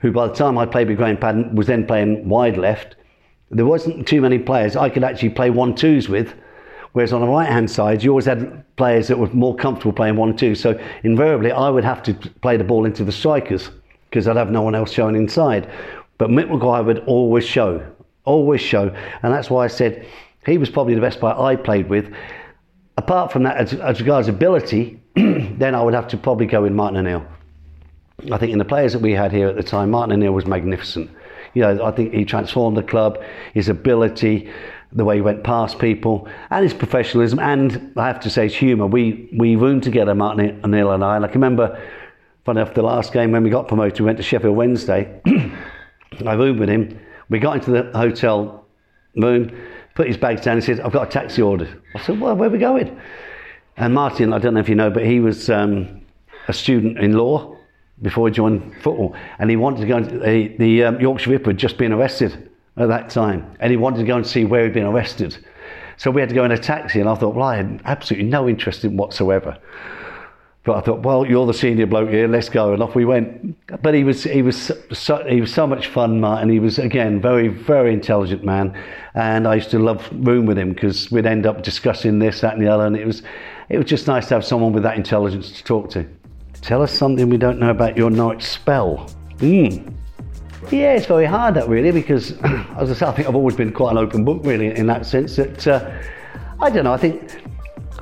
[0.00, 2.96] who by the time I played with Graham Paddon was then playing wide left,
[3.50, 6.34] there wasn't too many players I could actually play one twos with.
[6.92, 10.16] Whereas on the right hand side, you always had players that were more comfortable playing
[10.16, 10.54] one two.
[10.54, 13.70] So invariably, I would have to play the ball into the strikers
[14.10, 15.70] because I'd have no one else showing inside.
[16.18, 17.84] But Mick McGuire would always show,
[18.24, 20.06] always show, and that's why I said
[20.44, 22.12] he was probably the best player I played with.
[22.96, 26.72] Apart from that, as, as regards ability, then I would have to probably go with
[26.72, 27.26] Martin O'Neill.
[28.30, 30.46] I think in the players that we had here at the time, Martin O'Neill was
[30.46, 31.10] magnificent.
[31.54, 33.22] You know, I think he transformed the club,
[33.54, 34.50] his ability,
[34.92, 38.54] the way he went past people, and his professionalism, and I have to say his
[38.54, 38.86] humour.
[38.86, 41.16] We we roomed together, Martin O'Neill and I.
[41.16, 41.80] And I can remember,
[42.44, 45.20] funny enough, the last game when we got promoted, we went to Sheffield Wednesday.
[46.26, 46.98] I roomed with him.
[47.30, 48.66] We got into the hotel
[49.16, 49.50] room,
[49.94, 50.56] put his bags down.
[50.56, 52.98] He said, "I've got a taxi order." I said, "Well, where are we going?"
[53.76, 56.02] And Martin, I don't know if you know, but he was um,
[56.48, 57.56] a student in law
[58.02, 59.96] before he joined football, and he wanted to go.
[59.96, 63.76] And, the, the um, Yorkshire Ripper had just been arrested at that time, and he
[63.76, 65.44] wanted to go and see where he'd been arrested.
[65.96, 68.28] So we had to go in a taxi, and I thought, well, I had absolutely
[68.28, 69.58] no interest in whatsoever.
[70.64, 73.56] But I thought, well, you're the senior bloke here, let's go, and off we went.
[73.82, 76.48] But he was, he was, so, he was so much fun, Martin.
[76.50, 78.76] He was again very, very intelligent man,
[79.14, 82.54] and I used to love room with him because we'd end up discussing this, that,
[82.54, 83.22] and the other, and it was,
[83.68, 86.06] it was just nice to have someone with that intelligence to talk to.
[86.62, 89.10] Tell us something we don't know about your Norwich spell.
[89.38, 89.92] Mm.
[90.70, 92.32] Yeah, it's very hard that really because,
[92.78, 95.04] as I say, I think I've always been quite an open book really in that
[95.04, 95.36] sense.
[95.36, 95.90] That uh,
[96.60, 96.92] I don't know.
[96.92, 97.42] I think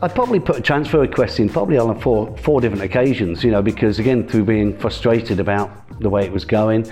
[0.02, 3.42] I probably put a transfer request in probably on four four different occasions.
[3.42, 6.90] You know, because again through being frustrated about the way it was going.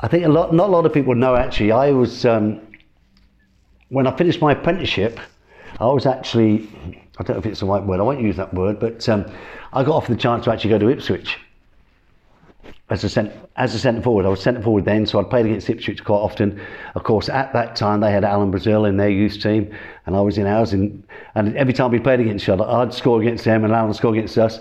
[0.00, 1.72] I think a lot, not a lot of people know actually.
[1.72, 2.60] I was um,
[3.88, 5.18] when I finished my apprenticeship,
[5.80, 6.68] I was actually
[7.18, 8.00] I don't know if it's the right word.
[8.00, 9.24] I won't use that word, but um,
[9.72, 11.38] I got offered the chance to actually go to Ipswich
[12.90, 14.26] as a centre as a centre forward.
[14.26, 16.60] I was centre forward then, so I played against Ipswich quite often.
[16.96, 19.72] Of course, at that time they had Alan Brazil in their youth team,
[20.06, 20.72] and I was in ours.
[20.72, 21.04] And,
[21.36, 23.96] and every time we played against each other, I'd score against them, and Alan would
[23.96, 24.58] score against us.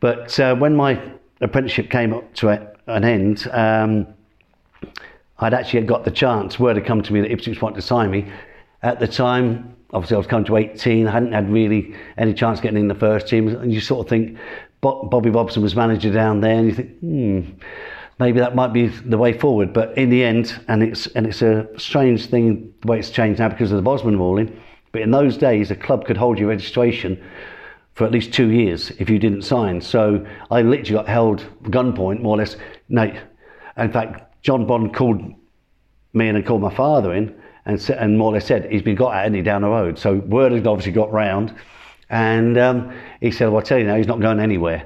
[0.00, 1.00] But uh, when my
[1.42, 2.48] apprenticeship came up to
[2.86, 4.06] an end, um,
[5.38, 6.58] I'd actually got the chance.
[6.58, 8.30] Word had come to me that Ipswich wanted to sign me.
[8.82, 11.06] At the time, obviously I was coming to 18.
[11.06, 14.08] I hadn't had really any chance getting in the first team, and you sort of
[14.08, 14.38] think
[14.80, 17.40] Bobby Robson was manager down there, and you think, hmm,
[18.18, 19.74] maybe that might be the way forward.
[19.74, 23.40] But in the end, and it's and it's a strange thing the way it's changed
[23.40, 24.58] now because of the Bosman ruling.
[24.92, 27.22] But in those days, a club could hold your registration
[27.94, 29.80] for at least two years if you didn't sign.
[29.82, 32.56] So I literally got held gunpoint, more or less.
[32.88, 33.12] No,
[33.76, 35.22] in fact, John Bond called
[36.14, 38.96] me in and called my father in and, and more or less said he's been
[38.96, 39.98] got at any down the road.
[39.98, 41.54] So word had obviously got round.
[42.08, 44.84] And um, he said, Well, I tell you now, he's not going anywhere.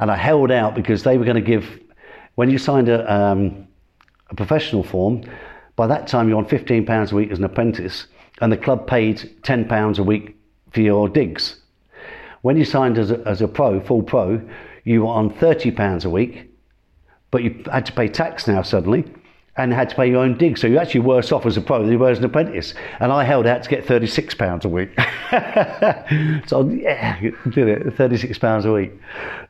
[0.00, 1.80] And I held out because they were going to give,
[2.34, 3.66] when you signed a, um,
[4.30, 5.22] a professional form,
[5.76, 8.06] by that time you're on £15 a week as an apprentice,
[8.40, 10.36] and the club paid £10 a week
[10.72, 11.60] for your digs.
[12.42, 14.40] When you signed as a, as a pro, full pro,
[14.84, 16.50] you were on £30 a week,
[17.30, 19.04] but you had to pay tax now suddenly
[19.58, 20.60] and had to pay your own digs.
[20.60, 22.74] So you're actually worse off as a pro than you were as an apprentice.
[23.00, 24.94] And I held out to get £36 a week.
[26.48, 28.92] so, yeah, did it, £36 a week.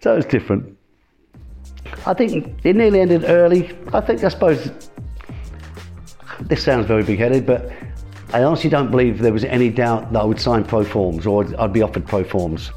[0.00, 0.76] So it's different.
[2.06, 3.76] I think it nearly ended early.
[3.92, 4.70] I think, I suppose,
[6.40, 7.70] this sounds very big headed, but
[8.32, 11.46] I honestly don't believe there was any doubt that I would sign pro forms or
[11.60, 12.70] I'd be offered pro forms.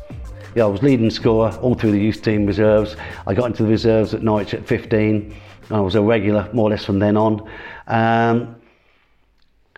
[0.56, 2.98] Yeah, I was leading scorer all through the youth team reserves.
[3.26, 5.34] I got into the reserves at Norwich at 15.
[5.74, 7.42] I was a regular more or less from then on.
[7.88, 8.56] Um,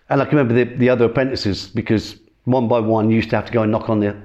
[0.09, 3.45] and I can remember the, the other apprentices because one by one used to have
[3.45, 4.15] to go and knock on the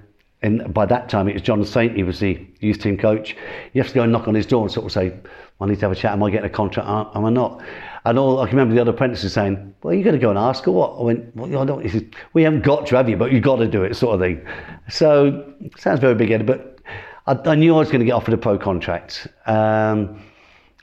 [0.42, 3.36] and by that time it was John Sainty, he was the youth team coach.
[3.72, 5.12] You have to go and knock on his door and sort of say,
[5.60, 7.60] I need to have a chat, am I getting a contract, am I not?
[8.04, 10.38] And all I can remember the other apprentices saying, Well, you're going to go and
[10.38, 10.98] ask or what?
[10.98, 11.82] I went, Well, I don't.
[11.82, 14.14] He said, We haven't got to have you, but you've got to do it, sort
[14.14, 14.46] of thing.
[14.88, 16.78] So, sounds very big headed, but
[17.26, 19.26] I, I, knew I was going to get offered a pro contract.
[19.46, 20.22] Um,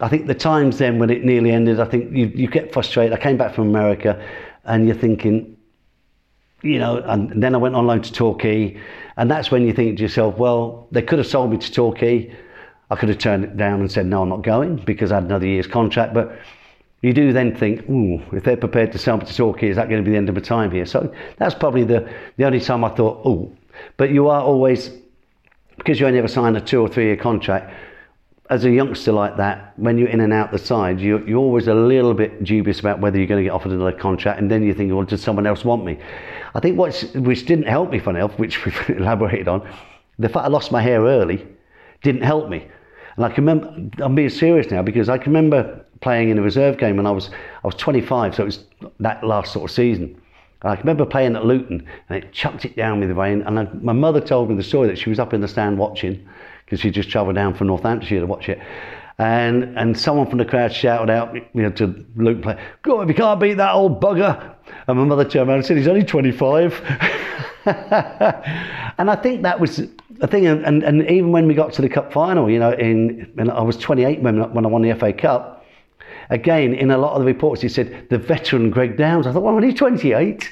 [0.01, 3.13] I think the times then when it nearly ended, I think you, you get frustrated.
[3.13, 4.21] I came back from America
[4.65, 5.55] and you're thinking,
[6.61, 8.77] you know, and then I went on loan to Torquay.
[9.17, 12.35] And that's when you think to yourself, well, they could have sold me to Torquay.
[12.89, 15.23] I could have turned it down and said, no, I'm not going because I had
[15.23, 16.13] another year's contract.
[16.13, 16.37] But
[17.01, 19.89] you do then think, ooh, if they're prepared to sell me to Torquay, is that
[19.89, 20.85] going to be the end of my time here?
[20.85, 23.51] So that's probably the, the only time I thought, oh,
[23.95, 24.91] but you are always,
[25.77, 27.73] because you only ever sign a two or three year contract,
[28.49, 31.67] as a youngster like that, when you're in and out the side, you're, you're always
[31.67, 34.61] a little bit dubious about whether you're going to get offered another contract, and then
[34.63, 35.97] you think, well, does someone else want me?
[36.53, 39.67] I think what which didn't help me, funny enough, which we've elaborated on,
[40.19, 41.45] the fact I lost my hair early
[42.03, 42.67] didn't help me.
[43.15, 46.41] And I can remember, I'm being serious now because I can remember playing in a
[46.41, 47.29] reserve game when I was
[47.63, 48.65] I was 25, so it was
[48.99, 50.21] that last sort of season.
[50.61, 53.41] And I can remember playing at Luton and it chucked it down with the rain.
[53.43, 55.77] And I, my mother told me the story that she was up in the stand
[55.77, 56.27] watching
[56.65, 58.59] because she just travelled down from Northamptonshire to watch it.
[59.17, 63.07] And and someone from the crowd shouted out, you know, to Luke, play, "Go if
[63.07, 64.55] you can't beat that old bugger!"
[64.87, 66.81] And my mother turned around and said, "He's only 25."
[67.65, 69.77] and I think that was
[70.09, 70.47] the thing.
[70.47, 73.61] And, and even when we got to the cup final, you know, in and I
[73.61, 75.65] was 28 when when I won the FA Cup.
[76.29, 79.27] Again, in a lot of the reports, he said the veteran Greg Downs.
[79.27, 80.49] I thought, well, he's 28.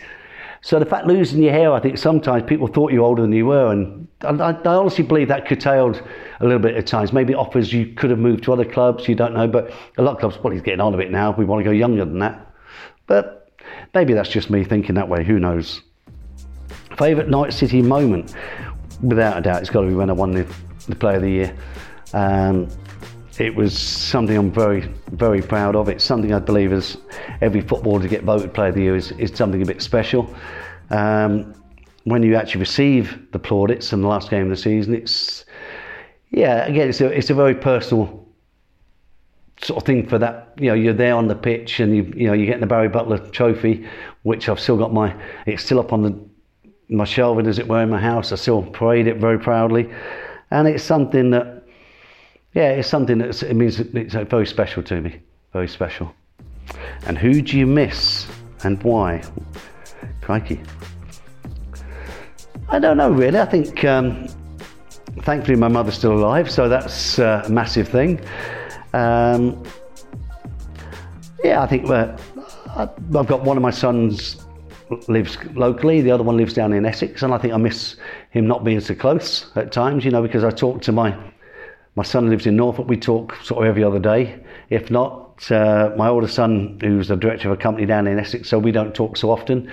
[0.64, 3.48] So the fact losing your hair, I think sometimes people thought you older than you
[3.48, 6.02] were, and I, I, honestly believe that curtailed
[6.40, 7.12] a little bit at times.
[7.12, 10.14] Maybe offers you could have moved to other clubs, you don't know, but a lot
[10.16, 11.32] of clubs, he's getting on a bit now.
[11.32, 12.50] We want to go younger than that,
[13.08, 13.52] but
[13.94, 15.26] maybe that's just me thinking that way.
[15.26, 15.82] Who knows?
[16.98, 18.34] Favourite Night City moment,
[19.02, 20.48] without a doubt, it's got to be when I won the,
[20.88, 21.58] the Player of the Year.
[22.14, 22.70] Um,
[23.40, 24.82] it was something I'm very,
[25.12, 25.90] very proud of.
[25.90, 26.98] It's something I believe as
[27.42, 30.34] every footballer to get voted Player of the Year is, is something a bit special.
[30.90, 31.56] Um,
[32.04, 35.46] when you actually receive the plaudits in the last game of the season, it's
[36.30, 38.28] yeah, again, it's a it's a very personal
[39.62, 40.54] sort of thing for that.
[40.58, 42.90] You know, you're there on the pitch and you you know you're getting the Barry
[42.90, 43.88] Butler Trophy,
[44.24, 45.16] which I've still got my
[45.46, 46.20] it's still up on the
[46.90, 48.32] my shelving as it were in my house.
[48.32, 49.90] I still parade it very proudly,
[50.52, 51.63] and it's something that
[52.54, 55.20] yeah, it's something that it means it's very special to me,
[55.54, 56.14] very special.
[57.06, 58.28] And who do you miss
[58.64, 59.24] and why?
[60.22, 60.62] Crikey.
[62.70, 63.40] I don't know really.
[63.40, 64.28] I think um,
[65.22, 68.20] thankfully my mother's still alive, so that's uh, a massive thing.
[68.94, 69.62] Um,
[71.44, 72.16] yeah, I think uh,
[72.76, 74.38] I've got one of my sons
[75.08, 77.96] lives locally, the other one lives down in Essex, and I think I miss
[78.30, 81.18] him not being so close at times, you know, because I talk to my
[81.96, 82.88] my son lives in Norfolk.
[82.88, 84.44] We talk sort of every other day.
[84.70, 88.50] If not, uh, my older son, who's the director of a company down in Essex,
[88.50, 89.72] so we don't talk so often.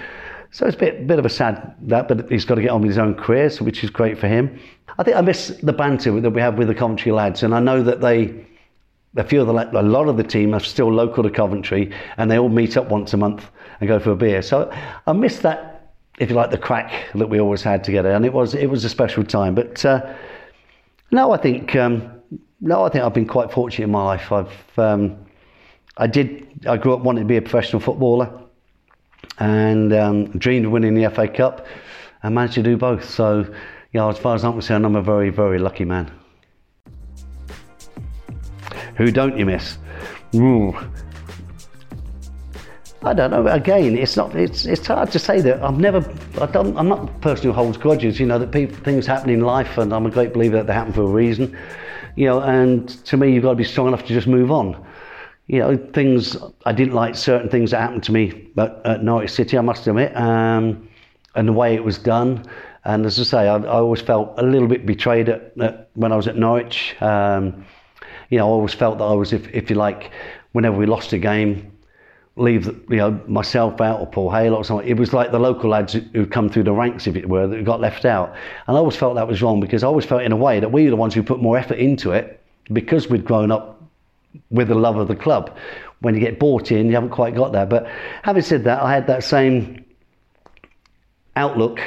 [0.53, 2.81] So it's a bit, bit of a sad that, but he's got to get on
[2.81, 4.59] with his own career, so, which is great for him.
[4.99, 7.61] I think I miss the banter that we have with the Coventry lads, and I
[7.61, 8.47] know that they,
[9.17, 12.31] a few of the, a lot of the team are still local to Coventry, and
[12.31, 13.47] they all meet up once a month
[13.79, 14.43] and go for a beer.
[14.43, 14.71] So
[15.07, 18.33] I miss that, if you like, the crack that we always had together, and it
[18.33, 19.55] was it was a special time.
[19.55, 20.15] But uh,
[21.11, 22.11] no, I think um,
[22.61, 24.33] no, I think I've been quite fortunate in my life.
[24.33, 25.17] I've um,
[25.97, 28.31] I did I grew up wanting to be a professional footballer,
[29.39, 31.67] and um, dreamed of winning the FA Cup,
[32.23, 33.09] and managed to do both.
[33.09, 33.43] So,
[33.95, 36.11] know, as far as I'm concerned, I'm a very very lucky man.
[38.97, 39.79] Who don't you miss?
[40.35, 40.77] Ooh.
[43.03, 43.47] I don't know.
[43.47, 44.37] Again, it's not.
[44.37, 45.63] It's it's hard to say that.
[45.63, 45.99] I've never.
[46.41, 46.77] I don't.
[46.77, 48.21] I'm not the person who holds grudges.
[48.21, 50.75] You know that people, things happen in life, and I'm a great believer that they
[50.75, 51.57] happen for a reason.
[52.17, 54.85] You know, and to me, you've got to be strong enough to just move on.
[55.47, 56.37] You know, things
[56.67, 59.87] I didn't like certain things that happened to me, but at Norwich City, I must
[59.87, 60.87] admit, um,
[61.35, 62.45] and the way it was done.
[62.85, 66.13] And as I say, I, I always felt a little bit betrayed at, at, when
[66.13, 66.97] I was at Norwich.
[67.01, 67.65] Um,
[68.29, 70.13] you know, I always felt that I was, if, if you like,
[70.53, 71.70] whenever we lost a game,
[72.41, 74.89] leave you know myself out or Paul Hale or something.
[74.89, 77.65] It was like the local lads who come through the ranks, if it were, that
[77.65, 78.35] got left out.
[78.67, 80.73] And I always felt that was wrong because I always felt in a way that
[80.73, 83.83] we were the ones who put more effort into it because we'd grown up
[84.51, 85.57] with the love of the club.
[86.01, 87.69] When you get bought in, you haven't quite got that.
[87.69, 87.87] But
[88.23, 89.85] having said that, I had that same
[91.37, 91.81] outlook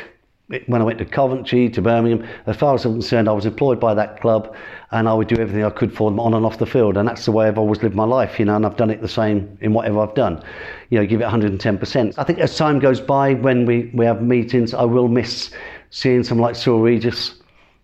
[0.48, 3.80] when I went to Coventry, to Birmingham, as far as I'm concerned, I was employed
[3.80, 4.54] by that club
[4.92, 6.98] and I would do everything I could for them on and off the field.
[6.98, 9.02] And that's the way I've always lived my life, you know, and I've done it
[9.02, 10.44] the same in whatever I've done.
[10.90, 12.16] You know, give it 110%.
[12.18, 15.52] I think as time goes by, when we, we have meetings, I will miss
[15.92, 17.36] seeing someone like Cyril Regis,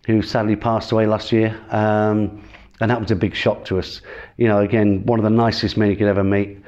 [0.06, 1.58] who sadly passed away last year.
[1.70, 2.44] Um,
[2.80, 4.02] and that was a big shock to us.
[4.36, 6.58] You know, again, one of the nicest men you could ever meet.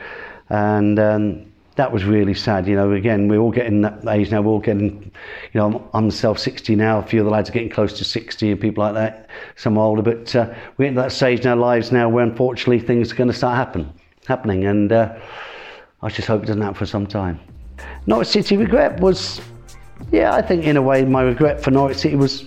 [0.48, 2.66] And, um, that was really sad.
[2.66, 4.42] You know, again, we're all getting that age now.
[4.42, 5.10] We're all getting,
[5.52, 6.98] you know, I'm, myself 60 now.
[6.98, 9.30] A few of the lads are getting close to 60 and people like that.
[9.56, 13.12] Some older, but uh, we're at that stage in our lives now where unfortunately things
[13.12, 13.90] are going to start happen,
[14.26, 14.66] happening.
[14.66, 15.18] And uh,
[16.02, 17.40] I just hope it doesn't happen for some time.
[18.06, 19.40] Norwich City regret was,
[20.10, 22.44] yeah, I think in a way my regret for Norwich City was,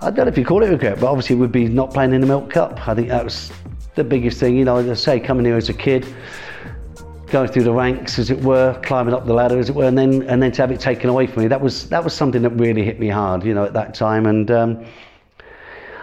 [0.00, 2.12] I don't know if you call it regret, but obviously it would be not playing
[2.12, 2.88] in the Milk Cup.
[2.88, 3.52] I think that was
[3.94, 4.56] the biggest thing.
[4.56, 6.04] You know, as I say, coming here as a kid
[7.30, 9.98] going through the ranks, as it were, climbing up the ladder, as it were, and
[9.98, 11.48] then and then to have it taken away from me.
[11.48, 14.26] That was that was something that really hit me hard, you know, at that time.
[14.26, 14.84] And um,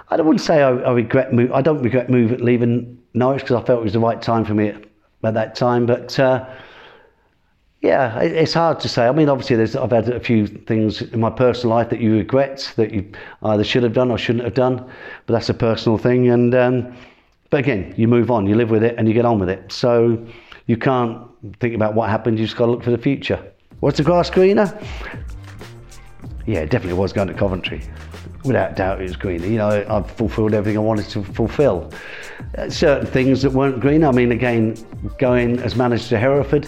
[0.09, 1.51] I wouldn't say I, I regret move.
[1.51, 4.53] I don't regret move, leaving Norwich because I felt it was the right time for
[4.53, 4.83] me at,
[5.23, 5.85] at that time.
[5.85, 6.45] But uh,
[7.81, 9.07] yeah, it, it's hard to say.
[9.07, 12.13] I mean, obviously, there's I've had a few things in my personal life that you
[12.17, 13.09] regret that you
[13.43, 14.77] either should have done or shouldn't have done,
[15.25, 16.29] but that's a personal thing.
[16.29, 16.95] And um,
[17.49, 19.71] but again, you move on, you live with it, and you get on with it.
[19.71, 20.25] So
[20.67, 21.27] you can't
[21.59, 22.39] think about what happened.
[22.39, 23.43] You just got to look for the future.
[23.79, 24.77] What's the grass greener?
[26.45, 27.81] Yeah, it definitely was going to Coventry.
[28.43, 29.45] Without doubt, it was greener.
[29.45, 31.91] You know, I've fulfilled everything I wanted to fulfil.
[32.57, 34.03] Uh, certain things that weren't green.
[34.03, 34.77] I mean, again,
[35.17, 36.67] going as manager to Hereford,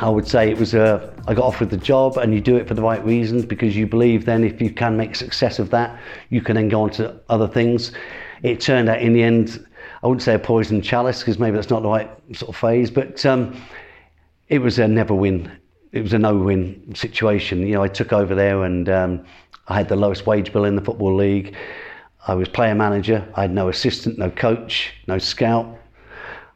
[0.00, 1.12] I would say it was a.
[1.26, 3.86] I got offered the job, and you do it for the right reasons because you
[3.86, 5.98] believe then if you can make success of that,
[6.30, 7.92] you can then go on to other things.
[8.42, 9.64] It turned out in the end,
[10.04, 12.90] I wouldn't say a poison chalice because maybe that's not the right sort of phrase,
[12.90, 13.58] but um,
[14.50, 15.50] it was a never win.
[15.92, 17.66] It was a no-win situation.
[17.66, 19.24] You know, I took over there and um,
[19.68, 21.56] I had the lowest wage bill in the football league.
[22.26, 23.26] I was player manager.
[23.34, 25.74] I had no assistant, no coach, no scout.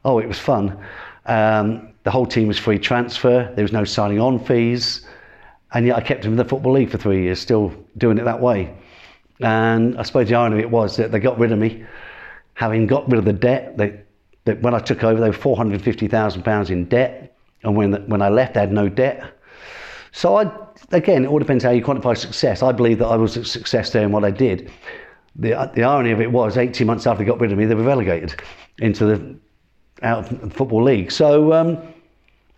[0.04, 0.78] Oh, it was fun.
[1.24, 3.50] Um, the whole team was free transfer.
[3.54, 5.06] There was no signing on fees,
[5.72, 8.24] and yet I kept him in the football league for three years, still doing it
[8.24, 8.74] that way.
[9.40, 11.86] And I suppose the irony of it was that they got rid of me,
[12.58, 13.76] having got rid of the debt.
[13.76, 14.00] They
[14.60, 17.92] when I took over, they were four hundred fifty thousand pounds in debt, and when
[18.08, 19.22] when I left, they had no debt.
[20.10, 20.50] So I
[20.90, 22.62] again, it all depends how you quantify success.
[22.62, 24.70] I believe that I was a success there in what I did.
[25.36, 27.76] The, the irony of it was, 18 months after they got rid of me, they
[27.76, 28.34] were relegated
[28.78, 29.36] into the
[30.02, 31.12] out of football league.
[31.12, 31.78] So um,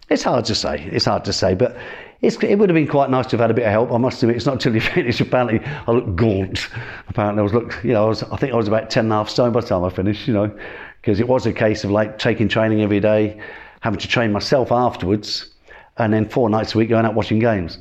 [0.09, 0.89] it's hard to say.
[0.91, 1.77] It's hard to say, but
[2.23, 3.93] it would have been quite nice to have had a bit of help.
[3.93, 5.21] I must admit, it's not until you finish.
[5.21, 6.69] Apparently, I look gaunt.
[7.09, 8.23] Apparently, I was look, you know, I was.
[8.25, 10.29] I think I was about 10 and a half stone by the time I finished.
[10.29, 10.59] You know,
[11.01, 13.41] because it was a case of like taking training every day,
[13.81, 15.49] having to train myself afterwards,
[15.97, 17.79] and then four nights a week going out watching games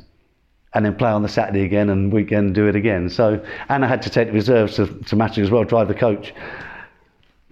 [0.74, 3.10] and then play on the Saturday again and weekend do it again.
[3.10, 6.34] So, and I had to take the reserves to, to as well, drive the coach.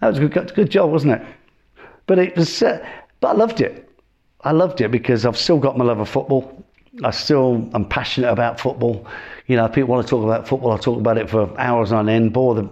[0.01, 1.27] That was a good, good job, wasn't it?
[2.05, 2.85] But it was, uh,
[3.19, 3.89] but I loved it.
[4.41, 6.63] I loved it because I've still got my love of football.
[7.03, 9.05] I still am passionate about football.
[9.47, 12.09] You know, people want to talk about football, I talk about it for hours on
[12.09, 12.69] end, bore the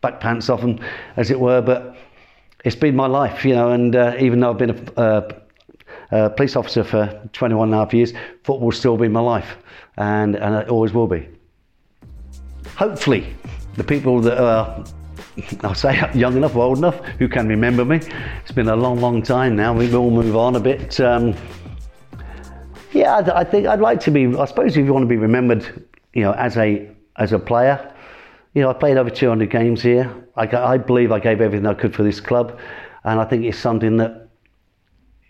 [0.00, 0.80] back pants off them,
[1.16, 1.60] as it were.
[1.60, 1.96] But
[2.64, 5.40] it's been my life, you know, and uh, even though I've been a uh,
[6.10, 8.12] uh, police officer for 21 and a half years,
[8.44, 9.58] football will still be my life,
[9.96, 11.28] and, and it always will be.
[12.76, 13.34] Hopefully,
[13.74, 14.84] the people that are,
[15.62, 18.00] I'll say young enough or old enough, who can remember me,
[18.42, 20.98] it's been a long, long time now, we all move on a bit.
[21.00, 21.34] Um,
[22.92, 25.16] yeah, I, I think I'd like to be, I suppose if you want to be
[25.16, 27.92] remembered, you know, as a, as a player,
[28.54, 30.12] you know, I played over 200 games here.
[30.36, 32.58] I, I, believe I gave everything I could for this club,
[33.04, 34.28] and I think it's something that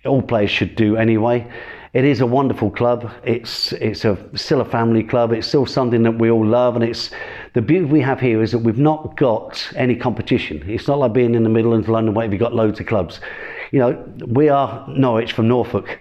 [0.06, 1.50] all players should do anyway.
[1.94, 3.11] It is a wonderful club.
[3.24, 5.32] It's it's a still a family club.
[5.32, 7.11] It's still something that we all love, and it's
[7.54, 10.62] the beauty we have here is that we've not got any competition.
[10.68, 13.20] It's not like being in the Midlands, London, where you've got loads of clubs.
[13.72, 15.98] You know, we are Norwich from Norfolk,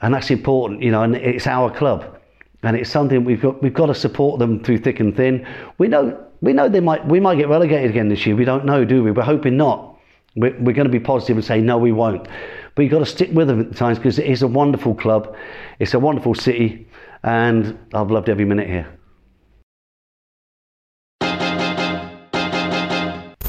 [0.00, 0.82] and that's important.
[0.82, 2.18] You know, and it's our club,
[2.62, 5.46] and it's something we've got we've got to support them through thick and thin.
[5.78, 8.36] We know we know they might we might get relegated again this year.
[8.36, 9.10] We don't know, do we?
[9.10, 9.96] We're hoping not.
[10.36, 12.28] We're, we're going to be positive and say no, we won't.
[12.74, 15.34] But you've got to stick with them at times because it is a wonderful club,
[15.80, 16.86] it's a wonderful city,
[17.24, 18.86] and I've loved every minute here.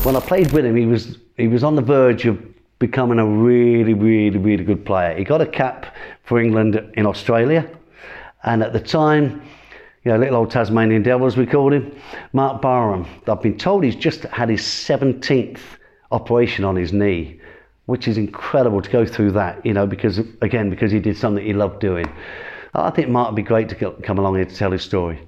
[0.03, 2.41] When I played with him, he was he was on the verge of
[2.79, 5.17] becoming a really, really, really good player.
[5.17, 7.69] He got a cap for England in Australia,
[8.43, 9.41] and at the time,
[10.03, 11.93] you know, little old Tasmanian devil as we called him,
[12.33, 13.05] Mark Barham.
[13.27, 15.59] I've been told he's just had his 17th
[16.11, 17.39] operation on his knee
[17.89, 21.43] which is incredible to go through that, you know, because again, because he did something
[21.43, 22.05] he loved doing.
[22.75, 25.27] I think Mark would be great to come along here to tell his story.